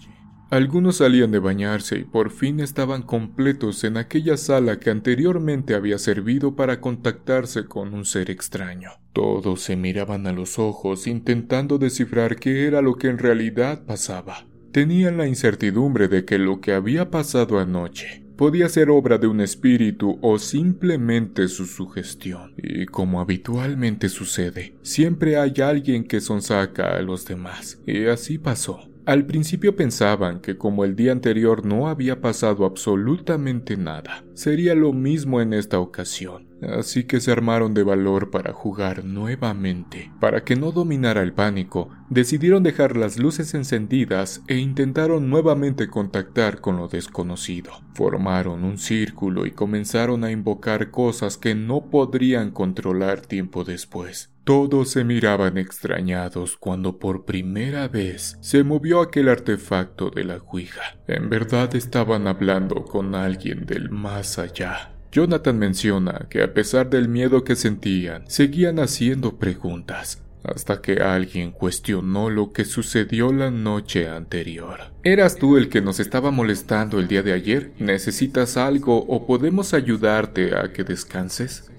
Algunos 0.49 0.97
salían 0.97 1.31
de 1.31 1.39
bañarse 1.39 1.99
y 1.99 2.03
por 2.03 2.29
fin 2.29 2.59
estaban 2.59 3.03
completos 3.03 3.83
en 3.85 3.95
aquella 3.95 4.35
sala 4.35 4.79
que 4.79 4.89
anteriormente 4.89 5.75
había 5.75 5.97
servido 5.97 6.55
para 6.55 6.81
contactarse 6.81 7.65
con 7.65 7.93
un 7.93 8.03
ser 8.03 8.29
extraño. 8.29 8.91
Todos 9.13 9.61
se 9.61 9.77
miraban 9.77 10.27
a 10.27 10.33
los 10.33 10.59
ojos 10.59 11.07
intentando 11.07 11.77
descifrar 11.77 12.35
qué 12.35 12.65
era 12.65 12.81
lo 12.81 12.95
que 12.95 13.07
en 13.07 13.17
realidad 13.17 13.85
pasaba. 13.85 14.45
Tenían 14.73 15.17
la 15.17 15.27
incertidumbre 15.27 16.09
de 16.09 16.25
que 16.25 16.37
lo 16.37 16.59
que 16.59 16.73
había 16.73 17.11
pasado 17.11 17.59
anoche 17.59 18.20
podía 18.35 18.69
ser 18.69 18.89
obra 18.89 19.17
de 19.17 19.27
un 19.27 19.41
espíritu 19.41 20.17
o 20.21 20.37
simplemente 20.39 21.47
su 21.47 21.65
sugestión. 21.65 22.53
Y 22.57 22.85
como 22.85 23.21
habitualmente 23.21 24.09
sucede, 24.09 24.73
siempre 24.81 25.37
hay 25.37 25.53
alguien 25.61 26.03
que 26.03 26.21
sonsaca 26.21 26.97
a 26.97 27.01
los 27.01 27.25
demás. 27.25 27.79
Y 27.85 28.05
así 28.05 28.37
pasó. 28.37 28.90
Al 29.05 29.25
principio 29.25 29.75
pensaban 29.75 30.41
que 30.41 30.57
como 30.57 30.85
el 30.85 30.95
día 30.95 31.11
anterior 31.11 31.65
no 31.65 31.87
había 31.87 32.21
pasado 32.21 32.65
absolutamente 32.65 33.75
nada, 33.75 34.23
sería 34.35 34.75
lo 34.75 34.93
mismo 34.93 35.41
en 35.41 35.53
esta 35.53 35.79
ocasión. 35.79 36.49
Así 36.61 37.05
que 37.05 37.19
se 37.19 37.31
armaron 37.31 37.73
de 37.73 37.81
valor 37.81 38.29
para 38.29 38.53
jugar 38.53 39.03
nuevamente. 39.03 40.11
Para 40.19 40.43
que 40.43 40.55
no 40.55 40.71
dominara 40.71 41.23
el 41.23 41.33
pánico, 41.33 41.89
decidieron 42.11 42.61
dejar 42.61 42.95
las 42.95 43.17
luces 43.17 43.55
encendidas 43.55 44.43
e 44.47 44.57
intentaron 44.57 45.31
nuevamente 45.31 45.87
contactar 45.87 46.61
con 46.61 46.77
lo 46.77 46.87
desconocido. 46.87 47.71
Formaron 47.95 48.63
un 48.63 48.77
círculo 48.77 49.47
y 49.47 49.51
comenzaron 49.51 50.23
a 50.23 50.31
invocar 50.31 50.91
cosas 50.91 51.37
que 51.37 51.55
no 51.55 51.89
podrían 51.89 52.51
controlar 52.51 53.21
tiempo 53.21 53.63
después. 53.63 54.30
Todos 54.43 54.89
se 54.89 55.03
miraban 55.03 55.59
extrañados 55.59 56.57
cuando 56.57 56.97
por 56.97 57.25
primera 57.25 57.87
vez 57.87 58.37
se 58.41 58.63
movió 58.63 59.01
aquel 59.01 59.29
artefacto 59.29 60.09
de 60.09 60.23
la 60.23 60.37
Ouija. 60.37 60.97
En 61.07 61.29
verdad 61.29 61.75
estaban 61.75 62.27
hablando 62.27 62.83
con 62.83 63.13
alguien 63.13 63.67
del 63.67 63.91
más 63.91 64.39
allá. 64.39 64.93
Jonathan 65.11 65.59
menciona 65.59 66.27
que 66.29 66.41
a 66.41 66.53
pesar 66.53 66.89
del 66.89 67.07
miedo 67.07 67.43
que 67.43 67.55
sentían, 67.55 68.23
seguían 68.27 68.79
haciendo 68.79 69.37
preguntas, 69.37 70.23
hasta 70.43 70.81
que 70.81 71.01
alguien 71.01 71.51
cuestionó 71.51 72.29
lo 72.29 72.51
que 72.51 72.65
sucedió 72.65 73.31
la 73.31 73.51
noche 73.51 74.07
anterior. 74.07 74.79
¿Eras 75.03 75.35
tú 75.35 75.57
el 75.57 75.69
que 75.69 75.81
nos 75.81 75.99
estaba 75.99 76.31
molestando 76.31 76.99
el 76.99 77.07
día 77.07 77.21
de 77.21 77.33
ayer? 77.33 77.73
¿Necesitas 77.77 78.57
algo 78.57 79.05
o 79.05 79.27
podemos 79.27 79.75
ayudarte 79.75 80.55
a 80.57 80.73
que 80.73 80.83
descanses? 80.83 81.70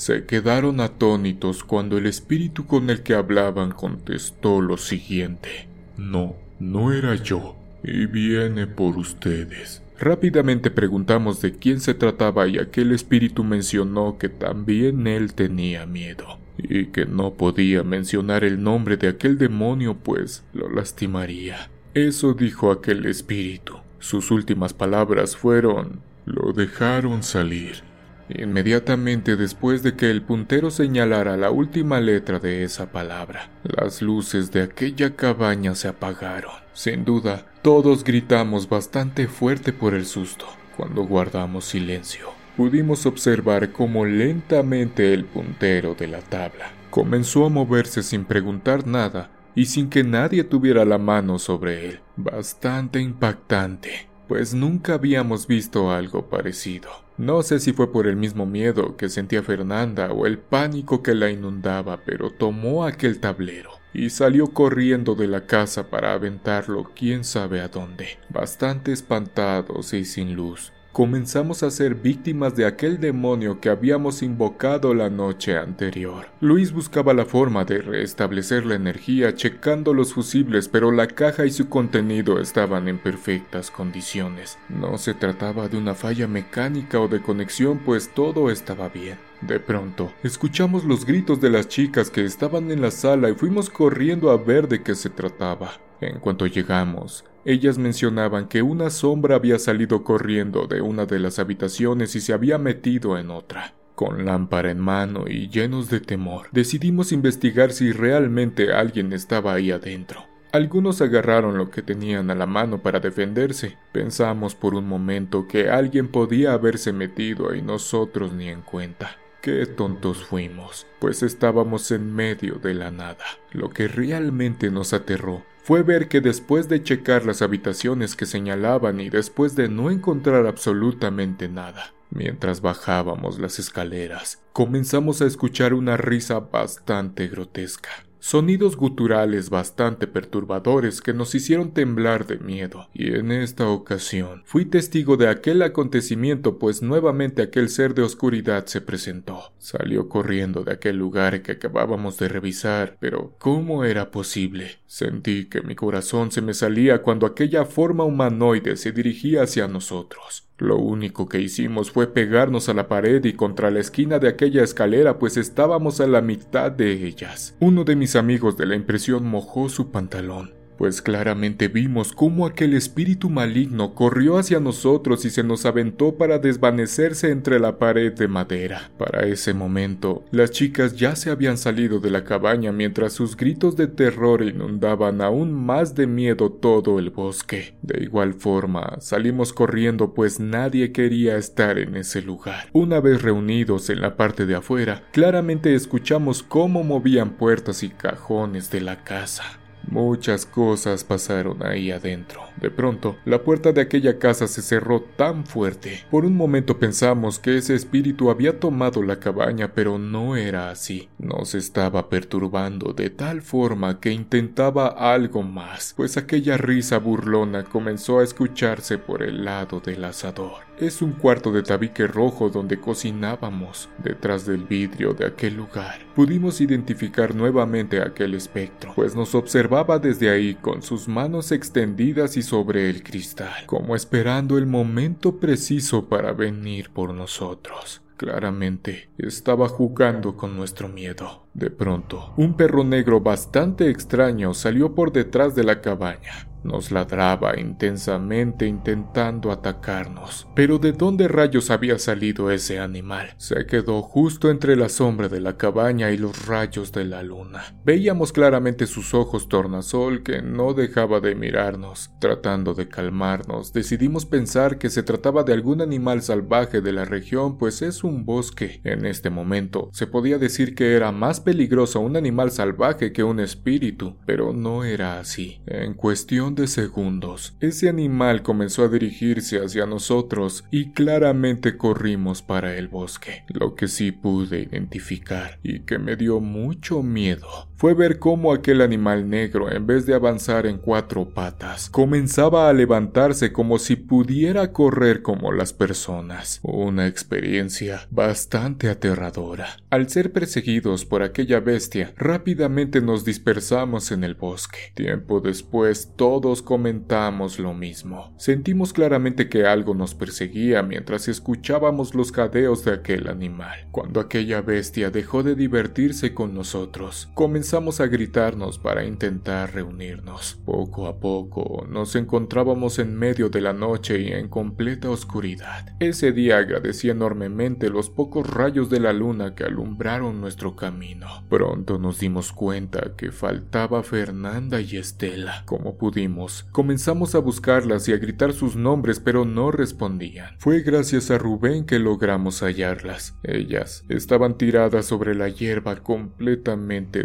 Se 0.00 0.24
quedaron 0.24 0.80
atónitos 0.80 1.62
cuando 1.62 1.98
el 1.98 2.06
espíritu 2.06 2.64
con 2.64 2.88
el 2.88 3.02
que 3.02 3.12
hablaban 3.12 3.70
contestó 3.70 4.62
lo 4.62 4.78
siguiente. 4.78 5.68
No, 5.98 6.36
no 6.58 6.94
era 6.94 7.16
yo, 7.16 7.54
y 7.84 8.06
viene 8.06 8.66
por 8.66 8.96
ustedes. 8.96 9.82
Rápidamente 9.98 10.70
preguntamos 10.70 11.42
de 11.42 11.52
quién 11.52 11.80
se 11.80 11.92
trataba 11.92 12.48
y 12.48 12.56
aquel 12.56 12.92
espíritu 12.92 13.44
mencionó 13.44 14.16
que 14.16 14.30
también 14.30 15.06
él 15.06 15.34
tenía 15.34 15.84
miedo 15.84 16.38
y 16.56 16.86
que 16.86 17.04
no 17.04 17.34
podía 17.34 17.82
mencionar 17.82 18.42
el 18.42 18.62
nombre 18.62 18.96
de 18.96 19.08
aquel 19.08 19.36
demonio 19.36 19.98
pues 20.02 20.44
lo 20.54 20.70
lastimaría. 20.70 21.68
Eso 21.92 22.32
dijo 22.32 22.70
aquel 22.70 23.04
espíritu. 23.04 23.74
Sus 23.98 24.30
últimas 24.30 24.72
palabras 24.72 25.36
fueron 25.36 26.00
lo 26.24 26.54
dejaron 26.54 27.22
salir. 27.22 27.89
Inmediatamente 28.34 29.36
después 29.36 29.82
de 29.82 29.96
que 29.96 30.10
el 30.10 30.22
puntero 30.22 30.70
señalara 30.70 31.36
la 31.36 31.50
última 31.50 32.00
letra 32.00 32.38
de 32.38 32.62
esa 32.62 32.92
palabra, 32.92 33.50
las 33.64 34.02
luces 34.02 34.52
de 34.52 34.62
aquella 34.62 35.16
cabaña 35.16 35.74
se 35.74 35.88
apagaron. 35.88 36.52
Sin 36.72 37.04
duda, 37.04 37.46
todos 37.62 38.04
gritamos 38.04 38.68
bastante 38.68 39.26
fuerte 39.26 39.72
por 39.72 39.94
el 39.94 40.06
susto. 40.06 40.46
Cuando 40.76 41.02
guardamos 41.02 41.64
silencio, 41.64 42.28
pudimos 42.56 43.04
observar 43.04 43.72
cómo 43.72 44.06
lentamente 44.06 45.12
el 45.12 45.24
puntero 45.24 45.94
de 45.94 46.06
la 46.06 46.20
tabla 46.20 46.72
comenzó 46.90 47.46
a 47.46 47.48
moverse 47.48 48.02
sin 48.02 48.24
preguntar 48.24 48.86
nada 48.86 49.30
y 49.54 49.66
sin 49.66 49.88
que 49.88 50.04
nadie 50.04 50.44
tuviera 50.44 50.84
la 50.84 50.98
mano 50.98 51.38
sobre 51.38 51.88
él. 51.88 52.00
Bastante 52.16 53.00
impactante, 53.00 54.08
pues 54.28 54.54
nunca 54.54 54.94
habíamos 54.94 55.46
visto 55.46 55.90
algo 55.90 56.28
parecido. 56.28 56.90
No 57.20 57.42
sé 57.42 57.58
si 57.58 57.74
fue 57.74 57.92
por 57.92 58.06
el 58.06 58.16
mismo 58.16 58.46
miedo 58.46 58.96
que 58.96 59.10
sentía 59.10 59.42
Fernanda 59.42 60.10
o 60.10 60.24
el 60.24 60.38
pánico 60.38 61.02
que 61.02 61.14
la 61.14 61.30
inundaba, 61.30 62.00
pero 62.02 62.30
tomó 62.30 62.86
aquel 62.86 63.20
tablero 63.20 63.72
y 63.92 64.08
salió 64.08 64.46
corriendo 64.46 65.14
de 65.14 65.28
la 65.28 65.44
casa 65.44 65.90
para 65.90 66.14
aventarlo 66.14 66.90
quién 66.96 67.24
sabe 67.24 67.60
a 67.60 67.68
dónde, 67.68 68.18
bastante 68.30 68.90
espantados 68.92 69.92
y 69.92 70.06
sin 70.06 70.34
luz 70.34 70.72
comenzamos 70.92 71.62
a 71.62 71.70
ser 71.70 71.94
víctimas 71.94 72.56
de 72.56 72.66
aquel 72.66 72.98
demonio 72.98 73.60
que 73.60 73.68
habíamos 73.68 74.22
invocado 74.22 74.92
la 74.94 75.08
noche 75.08 75.56
anterior. 75.56 76.26
Luis 76.40 76.72
buscaba 76.72 77.14
la 77.14 77.24
forma 77.24 77.64
de 77.64 77.78
restablecer 77.78 78.66
la 78.66 78.74
energía 78.74 79.34
checando 79.34 79.94
los 79.94 80.12
fusibles, 80.12 80.68
pero 80.68 80.90
la 80.90 81.06
caja 81.06 81.46
y 81.46 81.50
su 81.50 81.68
contenido 81.68 82.40
estaban 82.40 82.88
en 82.88 82.98
perfectas 82.98 83.70
condiciones. 83.70 84.58
No 84.68 84.98
se 84.98 85.14
trataba 85.14 85.68
de 85.68 85.78
una 85.78 85.94
falla 85.94 86.26
mecánica 86.26 87.00
o 87.00 87.08
de 87.08 87.22
conexión, 87.22 87.78
pues 87.78 88.12
todo 88.12 88.50
estaba 88.50 88.88
bien. 88.88 89.18
De 89.40 89.58
pronto, 89.58 90.12
escuchamos 90.22 90.84
los 90.84 91.06
gritos 91.06 91.40
de 91.40 91.50
las 91.50 91.68
chicas 91.68 92.10
que 92.10 92.24
estaban 92.24 92.70
en 92.70 92.82
la 92.82 92.90
sala 92.90 93.30
y 93.30 93.34
fuimos 93.34 93.70
corriendo 93.70 94.30
a 94.30 94.36
ver 94.36 94.68
de 94.68 94.82
qué 94.82 94.94
se 94.94 95.08
trataba. 95.08 95.72
En 96.00 96.18
cuanto 96.18 96.46
llegamos, 96.46 97.24
ellas 97.44 97.78
mencionaban 97.78 98.48
que 98.48 98.62
una 98.62 98.90
sombra 98.90 99.36
había 99.36 99.58
salido 99.58 100.04
corriendo 100.04 100.66
de 100.66 100.80
una 100.80 101.06
de 101.06 101.18
las 101.18 101.38
habitaciones 101.38 102.14
y 102.16 102.20
se 102.20 102.32
había 102.32 102.58
metido 102.58 103.18
en 103.18 103.30
otra. 103.30 103.74
Con 103.94 104.24
lámpara 104.24 104.70
en 104.70 104.80
mano 104.80 105.24
y 105.28 105.48
llenos 105.48 105.90
de 105.90 106.00
temor, 106.00 106.48
decidimos 106.52 107.12
investigar 107.12 107.72
si 107.72 107.92
realmente 107.92 108.72
alguien 108.72 109.12
estaba 109.12 109.54
ahí 109.54 109.70
adentro. 109.70 110.24
Algunos 110.52 111.00
agarraron 111.00 111.56
lo 111.56 111.70
que 111.70 111.82
tenían 111.82 112.30
a 112.30 112.34
la 112.34 112.46
mano 112.46 112.82
para 112.82 112.98
defenderse. 112.98 113.78
Pensamos 113.92 114.54
por 114.54 114.74
un 114.74 114.88
momento 114.88 115.46
que 115.46 115.70
alguien 115.70 116.08
podía 116.08 116.54
haberse 116.54 116.92
metido 116.92 117.54
y 117.54 117.62
nosotros 117.62 118.32
ni 118.32 118.48
en 118.48 118.62
cuenta. 118.62 119.16
Qué 119.42 119.64
tontos 119.64 120.24
fuimos, 120.24 120.86
pues 120.98 121.22
estábamos 121.22 121.90
en 121.92 122.12
medio 122.12 122.56
de 122.56 122.74
la 122.74 122.90
nada. 122.90 123.24
Lo 123.52 123.70
que 123.70 123.86
realmente 123.86 124.70
nos 124.70 124.92
aterró 124.92 125.44
fue 125.62 125.82
ver 125.82 126.08
que 126.08 126.20
después 126.20 126.68
de 126.68 126.82
checar 126.82 127.24
las 127.24 127.42
habitaciones 127.42 128.16
que 128.16 128.26
señalaban 128.26 129.00
y 129.00 129.10
después 129.10 129.56
de 129.56 129.68
no 129.68 129.90
encontrar 129.90 130.46
absolutamente 130.46 131.48
nada, 131.48 131.92
Mientras 132.12 132.60
bajábamos 132.60 133.38
las 133.38 133.60
escaleras, 133.60 134.42
comenzamos 134.52 135.22
a 135.22 135.26
escuchar 135.26 135.74
una 135.74 135.96
risa 135.96 136.40
bastante 136.40 137.28
grotesca. 137.28 138.09
Sonidos 138.22 138.76
guturales 138.76 139.48
bastante 139.48 140.06
perturbadores 140.06 141.00
que 141.00 141.14
nos 141.14 141.34
hicieron 141.34 141.72
temblar 141.72 142.26
de 142.26 142.38
miedo, 142.38 142.88
y 142.92 143.14
en 143.14 143.32
esta 143.32 143.66
ocasión 143.68 144.42
fui 144.44 144.66
testigo 144.66 145.16
de 145.16 145.28
aquel 145.28 145.62
acontecimiento 145.62 146.58
pues 146.58 146.82
nuevamente 146.82 147.40
aquel 147.40 147.70
ser 147.70 147.94
de 147.94 148.02
oscuridad 148.02 148.66
se 148.66 148.82
presentó. 148.82 149.52
Salió 149.58 150.10
corriendo 150.10 150.64
de 150.64 150.72
aquel 150.72 150.96
lugar 150.96 151.40
que 151.40 151.52
acabábamos 151.52 152.18
de 152.18 152.28
revisar, 152.28 152.98
pero 153.00 153.34
¿cómo 153.38 153.84
era 153.84 154.10
posible? 154.10 154.78
Sentí 154.86 155.46
que 155.46 155.62
mi 155.62 155.74
corazón 155.74 156.30
se 156.30 156.42
me 156.42 156.52
salía 156.52 157.00
cuando 157.00 157.26
aquella 157.26 157.64
forma 157.64 158.04
humanoide 158.04 158.76
se 158.76 158.92
dirigía 158.92 159.44
hacia 159.44 159.66
nosotros. 159.66 160.49
Lo 160.60 160.76
único 160.76 161.28
que 161.28 161.40
hicimos 161.40 161.90
fue 161.90 162.06
pegarnos 162.06 162.68
a 162.68 162.74
la 162.74 162.86
pared 162.86 163.24
y 163.24 163.32
contra 163.32 163.70
la 163.70 163.80
esquina 163.80 164.18
de 164.18 164.28
aquella 164.28 164.62
escalera, 164.62 165.18
pues 165.18 165.38
estábamos 165.38 166.00
a 166.00 166.06
la 166.06 166.20
mitad 166.20 166.70
de 166.70 166.92
ellas. 166.92 167.56
Uno 167.60 167.84
de 167.84 167.96
mis 167.96 168.14
amigos 168.14 168.58
de 168.58 168.66
la 168.66 168.76
impresión 168.76 169.26
mojó 169.26 169.70
su 169.70 169.90
pantalón 169.90 170.59
pues 170.80 171.02
claramente 171.02 171.68
vimos 171.68 172.14
cómo 172.14 172.46
aquel 172.46 172.72
espíritu 172.72 173.28
maligno 173.28 173.94
corrió 173.94 174.38
hacia 174.38 174.60
nosotros 174.60 175.26
y 175.26 175.30
se 175.30 175.42
nos 175.42 175.66
aventó 175.66 176.14
para 176.14 176.38
desvanecerse 176.38 177.32
entre 177.32 177.60
la 177.60 177.78
pared 177.78 178.14
de 178.14 178.28
madera. 178.28 178.90
Para 178.96 179.26
ese 179.26 179.52
momento, 179.52 180.24
las 180.30 180.52
chicas 180.52 180.96
ya 180.96 181.16
se 181.16 181.28
habían 181.28 181.58
salido 181.58 182.00
de 182.00 182.08
la 182.08 182.24
cabaña 182.24 182.72
mientras 182.72 183.12
sus 183.12 183.36
gritos 183.36 183.76
de 183.76 183.88
terror 183.88 184.40
inundaban 184.40 185.20
aún 185.20 185.52
más 185.52 185.94
de 185.94 186.06
miedo 186.06 186.50
todo 186.50 186.98
el 186.98 187.10
bosque. 187.10 187.74
De 187.82 188.02
igual 188.02 188.32
forma, 188.32 188.96
salimos 189.00 189.52
corriendo 189.52 190.14
pues 190.14 190.40
nadie 190.40 190.92
quería 190.92 191.36
estar 191.36 191.78
en 191.78 191.94
ese 191.94 192.22
lugar. 192.22 192.70
Una 192.72 193.00
vez 193.00 193.20
reunidos 193.20 193.90
en 193.90 194.00
la 194.00 194.16
parte 194.16 194.46
de 194.46 194.54
afuera, 194.54 195.02
claramente 195.12 195.74
escuchamos 195.74 196.42
cómo 196.42 196.84
movían 196.84 197.36
puertas 197.36 197.82
y 197.82 197.90
cajones 197.90 198.70
de 198.70 198.80
la 198.80 199.04
casa. 199.04 199.59
Muchas 199.90 200.46
cosas 200.46 201.02
pasaron 201.02 201.66
ahí 201.66 201.90
adentro. 201.90 202.42
De 202.60 202.70
pronto, 202.70 203.16
la 203.24 203.42
puerta 203.42 203.72
de 203.72 203.80
aquella 203.80 204.20
casa 204.20 204.46
se 204.46 204.62
cerró 204.62 205.00
tan 205.00 205.44
fuerte. 205.44 206.04
Por 206.10 206.24
un 206.24 206.36
momento 206.36 206.78
pensamos 206.78 207.40
que 207.40 207.56
ese 207.56 207.74
espíritu 207.74 208.30
había 208.30 208.60
tomado 208.60 209.02
la 209.02 209.18
cabaña, 209.18 209.72
pero 209.74 209.98
no 209.98 210.36
era 210.36 210.70
así. 210.70 211.08
Nos 211.18 211.56
estaba 211.56 212.08
perturbando 212.08 212.92
de 212.92 213.10
tal 213.10 213.42
forma 213.42 213.98
que 213.98 214.12
intentaba 214.12 214.86
algo 214.86 215.42
más, 215.42 215.92
pues 215.96 216.16
aquella 216.16 216.56
risa 216.56 216.98
burlona 216.98 217.64
comenzó 217.64 218.20
a 218.20 218.24
escucharse 218.24 218.98
por 218.98 219.22
el 219.22 219.44
lado 219.44 219.80
del 219.80 220.04
asador. 220.04 220.70
Es 220.78 221.02
un 221.02 221.12
cuarto 221.12 221.52
de 221.52 221.62
tabique 221.62 222.06
rojo 222.06 222.48
donde 222.48 222.80
cocinábamos. 222.80 223.90
Detrás 224.02 224.46
del 224.46 224.64
vidrio 224.64 225.12
de 225.12 225.26
aquel 225.26 225.54
lugar 225.54 226.00
pudimos 226.14 226.60
identificar 226.60 227.34
nuevamente 227.34 228.00
aquel 228.00 228.34
espectro, 228.34 228.92
pues 228.94 229.14
nos 229.14 229.34
observaba 229.34 229.79
desde 229.84 230.30
ahí 230.30 230.54
con 230.54 230.82
sus 230.82 231.08
manos 231.08 231.52
extendidas 231.52 232.36
y 232.36 232.42
sobre 232.42 232.90
el 232.90 233.02
cristal, 233.02 233.64
como 233.66 233.96
esperando 233.96 234.58
el 234.58 234.66
momento 234.66 235.40
preciso 235.40 236.08
para 236.08 236.32
venir 236.32 236.90
por 236.90 237.14
nosotros. 237.14 238.02
Claramente 238.18 239.08
estaba 239.16 239.68
jugando 239.68 240.36
con 240.36 240.54
nuestro 240.54 240.88
miedo. 240.88 241.46
De 241.54 241.70
pronto, 241.70 242.32
un 242.36 242.54
perro 242.54 242.84
negro 242.84 243.20
bastante 243.20 243.90
extraño 243.90 244.54
salió 244.54 244.94
por 244.94 245.12
detrás 245.12 245.54
de 245.54 245.64
la 245.64 245.80
cabaña. 245.80 246.50
Nos 246.62 246.90
ladraba 246.90 247.58
intensamente 247.58 248.66
intentando 248.66 249.50
atacarnos. 249.50 250.46
Pero 250.54 250.78
¿de 250.78 250.92
dónde 250.92 251.26
rayos 251.26 251.70
había 251.70 251.98
salido 251.98 252.50
ese 252.50 252.78
animal? 252.78 253.34
Se 253.38 253.64
quedó 253.64 254.02
justo 254.02 254.50
entre 254.50 254.76
la 254.76 254.90
sombra 254.90 255.28
de 255.28 255.40
la 255.40 255.56
cabaña 255.56 256.10
y 256.10 256.18
los 256.18 256.46
rayos 256.46 256.92
de 256.92 257.04
la 257.04 257.22
luna. 257.22 257.62
Veíamos 257.84 258.32
claramente 258.32 258.86
sus 258.86 259.14
ojos 259.14 259.48
tornasol 259.48 260.22
que 260.22 260.42
no 260.42 260.74
dejaba 260.74 261.20
de 261.20 261.34
mirarnos. 261.34 262.10
Tratando 262.20 262.74
de 262.74 262.88
calmarnos, 262.88 263.72
decidimos 263.72 264.26
pensar 264.26 264.76
que 264.76 264.90
se 264.90 265.02
trataba 265.02 265.44
de 265.44 265.54
algún 265.54 265.80
animal 265.80 266.20
salvaje 266.20 266.82
de 266.82 266.92
la 266.92 267.06
región, 267.06 267.56
pues 267.56 267.80
es 267.80 268.04
un 268.04 268.26
bosque. 268.26 268.82
En 268.84 269.06
este 269.06 269.30
momento, 269.30 269.88
se 269.92 270.06
podía 270.06 270.36
decir 270.36 270.74
que 270.74 270.94
era 270.94 271.10
más 271.10 271.39
peligroso 271.40 272.00
un 272.00 272.16
animal 272.16 272.50
salvaje 272.50 273.12
que 273.12 273.24
un 273.24 273.40
espíritu, 273.40 274.16
pero 274.26 274.52
no 274.52 274.84
era 274.84 275.18
así. 275.18 275.60
En 275.66 275.94
cuestión 275.94 276.54
de 276.54 276.66
segundos, 276.66 277.56
ese 277.60 277.88
animal 277.88 278.42
comenzó 278.42 278.84
a 278.84 278.88
dirigirse 278.88 279.58
hacia 279.58 279.86
nosotros 279.86 280.64
y 280.70 280.92
claramente 280.92 281.76
corrimos 281.76 282.42
para 282.42 282.76
el 282.76 282.88
bosque. 282.88 283.44
Lo 283.48 283.74
que 283.74 283.88
sí 283.88 284.12
pude 284.12 284.60
identificar 284.60 285.58
y 285.62 285.80
que 285.80 285.98
me 285.98 286.16
dio 286.16 286.40
mucho 286.40 287.02
miedo 287.02 287.69
fue 287.80 287.94
ver 287.94 288.18
cómo 288.18 288.52
aquel 288.52 288.82
animal 288.82 289.30
negro, 289.30 289.72
en 289.72 289.86
vez 289.86 290.04
de 290.04 290.12
avanzar 290.12 290.66
en 290.66 290.76
cuatro 290.76 291.30
patas, 291.30 291.88
comenzaba 291.88 292.68
a 292.68 292.74
levantarse 292.74 293.54
como 293.54 293.78
si 293.78 293.96
pudiera 293.96 294.70
correr 294.70 295.22
como 295.22 295.50
las 295.50 295.72
personas. 295.72 296.60
Una 296.62 297.06
experiencia 297.06 298.06
bastante 298.10 298.90
aterradora. 298.90 299.78
Al 299.88 300.10
ser 300.10 300.30
perseguidos 300.30 301.06
por 301.06 301.22
aquella 301.22 301.60
bestia, 301.60 302.12
rápidamente 302.18 303.00
nos 303.00 303.24
dispersamos 303.24 304.12
en 304.12 304.24
el 304.24 304.34
bosque. 304.34 304.92
Tiempo 304.92 305.40
después, 305.40 306.12
todos 306.16 306.60
comentamos 306.60 307.58
lo 307.58 307.72
mismo. 307.72 308.34
Sentimos 308.36 308.92
claramente 308.92 309.48
que 309.48 309.64
algo 309.64 309.94
nos 309.94 310.14
perseguía 310.14 310.82
mientras 310.82 311.28
escuchábamos 311.28 312.14
los 312.14 312.30
jadeos 312.30 312.84
de 312.84 312.92
aquel 312.92 313.26
animal. 313.26 313.88
Cuando 313.90 314.20
aquella 314.20 314.60
bestia 314.60 315.08
dejó 315.08 315.42
de 315.42 315.54
divertirse 315.54 316.34
con 316.34 316.52
nosotros, 316.52 317.30
comenzamos 317.70 318.00
a 318.00 318.08
gritarnos 318.08 318.78
para 318.80 319.04
intentar 319.04 319.72
reunirnos. 319.72 320.58
Poco 320.64 321.06
a 321.06 321.20
poco 321.20 321.86
nos 321.88 322.16
encontrábamos 322.16 322.98
en 322.98 323.16
medio 323.16 323.48
de 323.48 323.60
la 323.60 323.72
noche 323.72 324.20
y 324.20 324.32
en 324.32 324.48
completa 324.48 325.08
oscuridad. 325.08 325.94
Ese 326.00 326.32
día 326.32 326.58
agradecí 326.58 327.10
enormemente 327.10 327.88
los 327.88 328.10
pocos 328.10 328.50
rayos 328.50 328.90
de 328.90 328.98
la 328.98 329.12
luna 329.12 329.54
que 329.54 329.62
alumbraron 329.62 330.40
nuestro 330.40 330.74
camino. 330.74 331.44
Pronto 331.48 332.00
nos 332.00 332.18
dimos 332.18 332.50
cuenta 332.50 333.12
que 333.16 333.30
faltaba 333.30 334.02
Fernanda 334.02 334.80
y 334.80 334.96
Estela. 334.96 335.62
Como 335.64 335.96
pudimos 335.96 336.66
comenzamos 336.72 337.36
a 337.36 337.38
buscarlas 337.38 338.08
y 338.08 338.12
a 338.12 338.18
gritar 338.18 338.52
sus 338.52 338.74
nombres, 338.74 339.20
pero 339.20 339.44
no 339.44 339.70
respondían. 339.70 340.56
Fue 340.58 340.80
gracias 340.80 341.30
a 341.30 341.38
Rubén 341.38 341.86
que 341.86 342.00
logramos 342.00 342.64
hallarlas. 342.64 343.36
Ellas 343.44 344.04
estaban 344.08 344.58
tiradas 344.58 345.06
sobre 345.06 345.36
la 345.36 345.48
hierba 345.48 345.94
completamente 346.02 347.22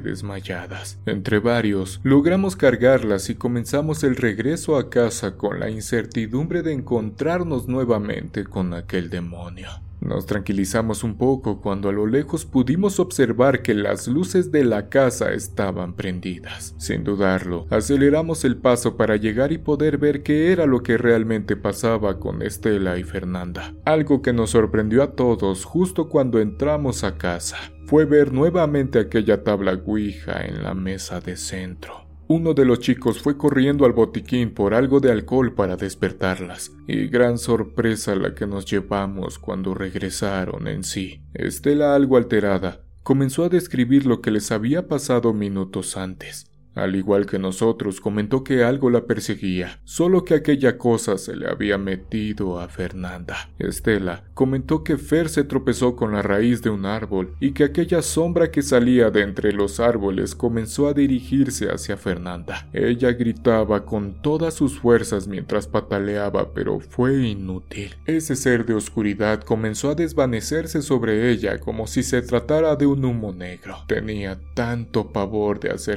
Entre 1.06 1.40
varios, 1.40 2.00
logramos 2.04 2.56
cargarlas 2.56 3.30
y 3.30 3.36
comenzamos 3.36 4.04
el 4.04 4.16
regreso 4.16 4.78
a 4.78 4.90
casa 4.90 5.38
con 5.38 5.60
la 5.60 5.70
incertidumbre 5.70 6.62
de 6.62 6.74
encontrarnos 6.74 7.68
nuevamente 7.68 8.44
con 8.44 8.74
aquel 8.74 9.10
demonio. 9.10 9.70
Nos 10.06 10.28
tranquilizamos 10.28 11.04
un 11.04 11.18
poco 11.18 11.62
cuando 11.62 11.90
a 11.90 11.92
lo 11.92 12.06
lejos 12.06 12.46
pudimos 12.46 13.00
observar 13.00 13.64
que 13.64 13.74
las 13.74 14.08
luces 14.08 14.52
de 14.52 14.64
la 14.64 14.88
casa 14.88 15.34
estaban 15.34 15.96
prendidas. 15.96 16.76
Sin 16.78 17.04
dudarlo, 17.04 17.66
aceleramos 17.72 18.46
el 18.46 18.58
paso 18.58 18.98
para 18.98 19.16
llegar 19.16 19.52
y 19.52 19.58
poder 19.58 19.98
ver 19.98 20.22
qué 20.22 20.52
era 20.52 20.68
lo 20.68 20.84
que 20.84 21.00
realmente 21.00 21.56
pasaba 21.56 22.20
con 22.20 22.44
Estela 22.44 23.00
y 23.00 23.04
Fernanda. 23.04 23.74
Algo 23.84 24.22
que 24.22 24.32
nos 24.32 24.52
sorprendió 24.52 25.02
a 25.02 25.14
todos 25.14 25.66
justo 25.66 26.08
cuando 26.08 26.40
entramos 26.40 27.04
a 27.04 27.18
casa 27.18 27.58
fue 27.88 28.06
ver 28.06 28.32
nuevamente 28.32 29.00
aquella 29.00 29.44
tabla 29.44 29.74
guija 29.76 30.46
en 30.46 30.64
la 30.64 30.76
mesa 30.76 31.20
de 31.20 31.36
centro. 31.36 32.05
Uno 32.28 32.56
de 32.56 32.66
los 32.66 32.80
chicos 32.80 33.20
fue 33.20 33.38
corriendo 33.38 33.86
al 33.86 33.94
botiquín 33.94 34.52
por 34.52 34.74
algo 34.74 35.00
de 35.00 35.12
alcohol 35.12 35.54
para 35.54 35.76
despertarlas, 35.76 36.72
y 36.88 37.06
gran 37.06 37.38
sorpresa 37.38 38.16
la 38.16 38.34
que 38.34 38.48
nos 38.48 38.66
llevamos 38.66 39.38
cuando 39.38 39.76
regresaron 39.76 40.68
en 40.68 40.84
sí. 40.84 41.22
Estela, 41.36 41.94
algo 41.94 42.18
alterada, 42.18 42.82
comenzó 43.04 43.44
a 43.44 43.50
describir 43.50 44.08
lo 44.08 44.22
que 44.22 44.32
les 44.32 44.52
había 44.52 44.88
pasado 44.88 45.34
minutos 45.34 45.98
antes. 45.98 46.50
Al 46.74 46.96
igual 46.96 47.28
que 47.28 47.38
nosotros, 47.38 48.02
comentó 48.02 48.44
que 48.44 48.64
algo 48.64 48.90
la 48.90 49.06
perseguía, 49.06 49.80
solo 49.84 50.26
que 50.26 50.34
aquella 50.34 50.80
cosa 50.80 51.20
se 51.20 51.36
le 51.36 51.48
había 51.48 51.78
metido 51.78 52.60
a 52.60 52.68
Fernanda. 52.68 53.52
Estela 53.60 54.26
comentó 54.36 54.84
que 54.84 55.00
Fer 55.00 55.30
se 55.30 55.44
tropezó 55.44 55.96
con 55.96 56.12
la 56.12 56.22
raíz 56.22 56.62
de 56.62 56.70
un 56.70 56.86
árbol 56.86 57.34
y 57.40 57.54
que 57.54 57.64
aquella 57.64 58.04
sombra 58.04 58.52
que 58.52 58.62
salía 58.62 59.10
de 59.10 59.24
entre 59.24 59.52
los 59.52 59.80
árboles 59.80 60.36
comenzó 60.36 60.88
a 60.88 60.94
dirigirse 60.94 61.72
hacia 61.72 61.98
Fernanda. 61.98 62.68
Ella 62.72 63.12
gritaba 63.14 63.86
con 63.86 64.22
todas 64.22 64.54
sus 64.54 64.78
fuerzas 64.78 65.28
mientras 65.28 65.66
pataleaba, 65.66 66.54
pero 66.54 66.80
fue 66.80 67.28
inútil. 67.28 67.96
Ese 68.06 68.36
ser 68.36 68.68
de 68.68 68.76
oscuridad 68.76 69.42
comenzó 69.42 69.90
a 69.90 69.96
desvanecerse 69.96 70.84
sobre 70.84 71.32
ella 71.32 71.58
como 71.60 71.88
si 71.88 72.04
se 72.04 72.22
tratara 72.22 72.76
de 72.76 72.86
un 72.86 73.04
humo 73.04 73.34
negro. 73.34 73.78
Tenía 73.88 74.40
tanto 74.54 75.12
pavor 75.12 75.60
de 75.60 75.72
acercarme 75.72 75.96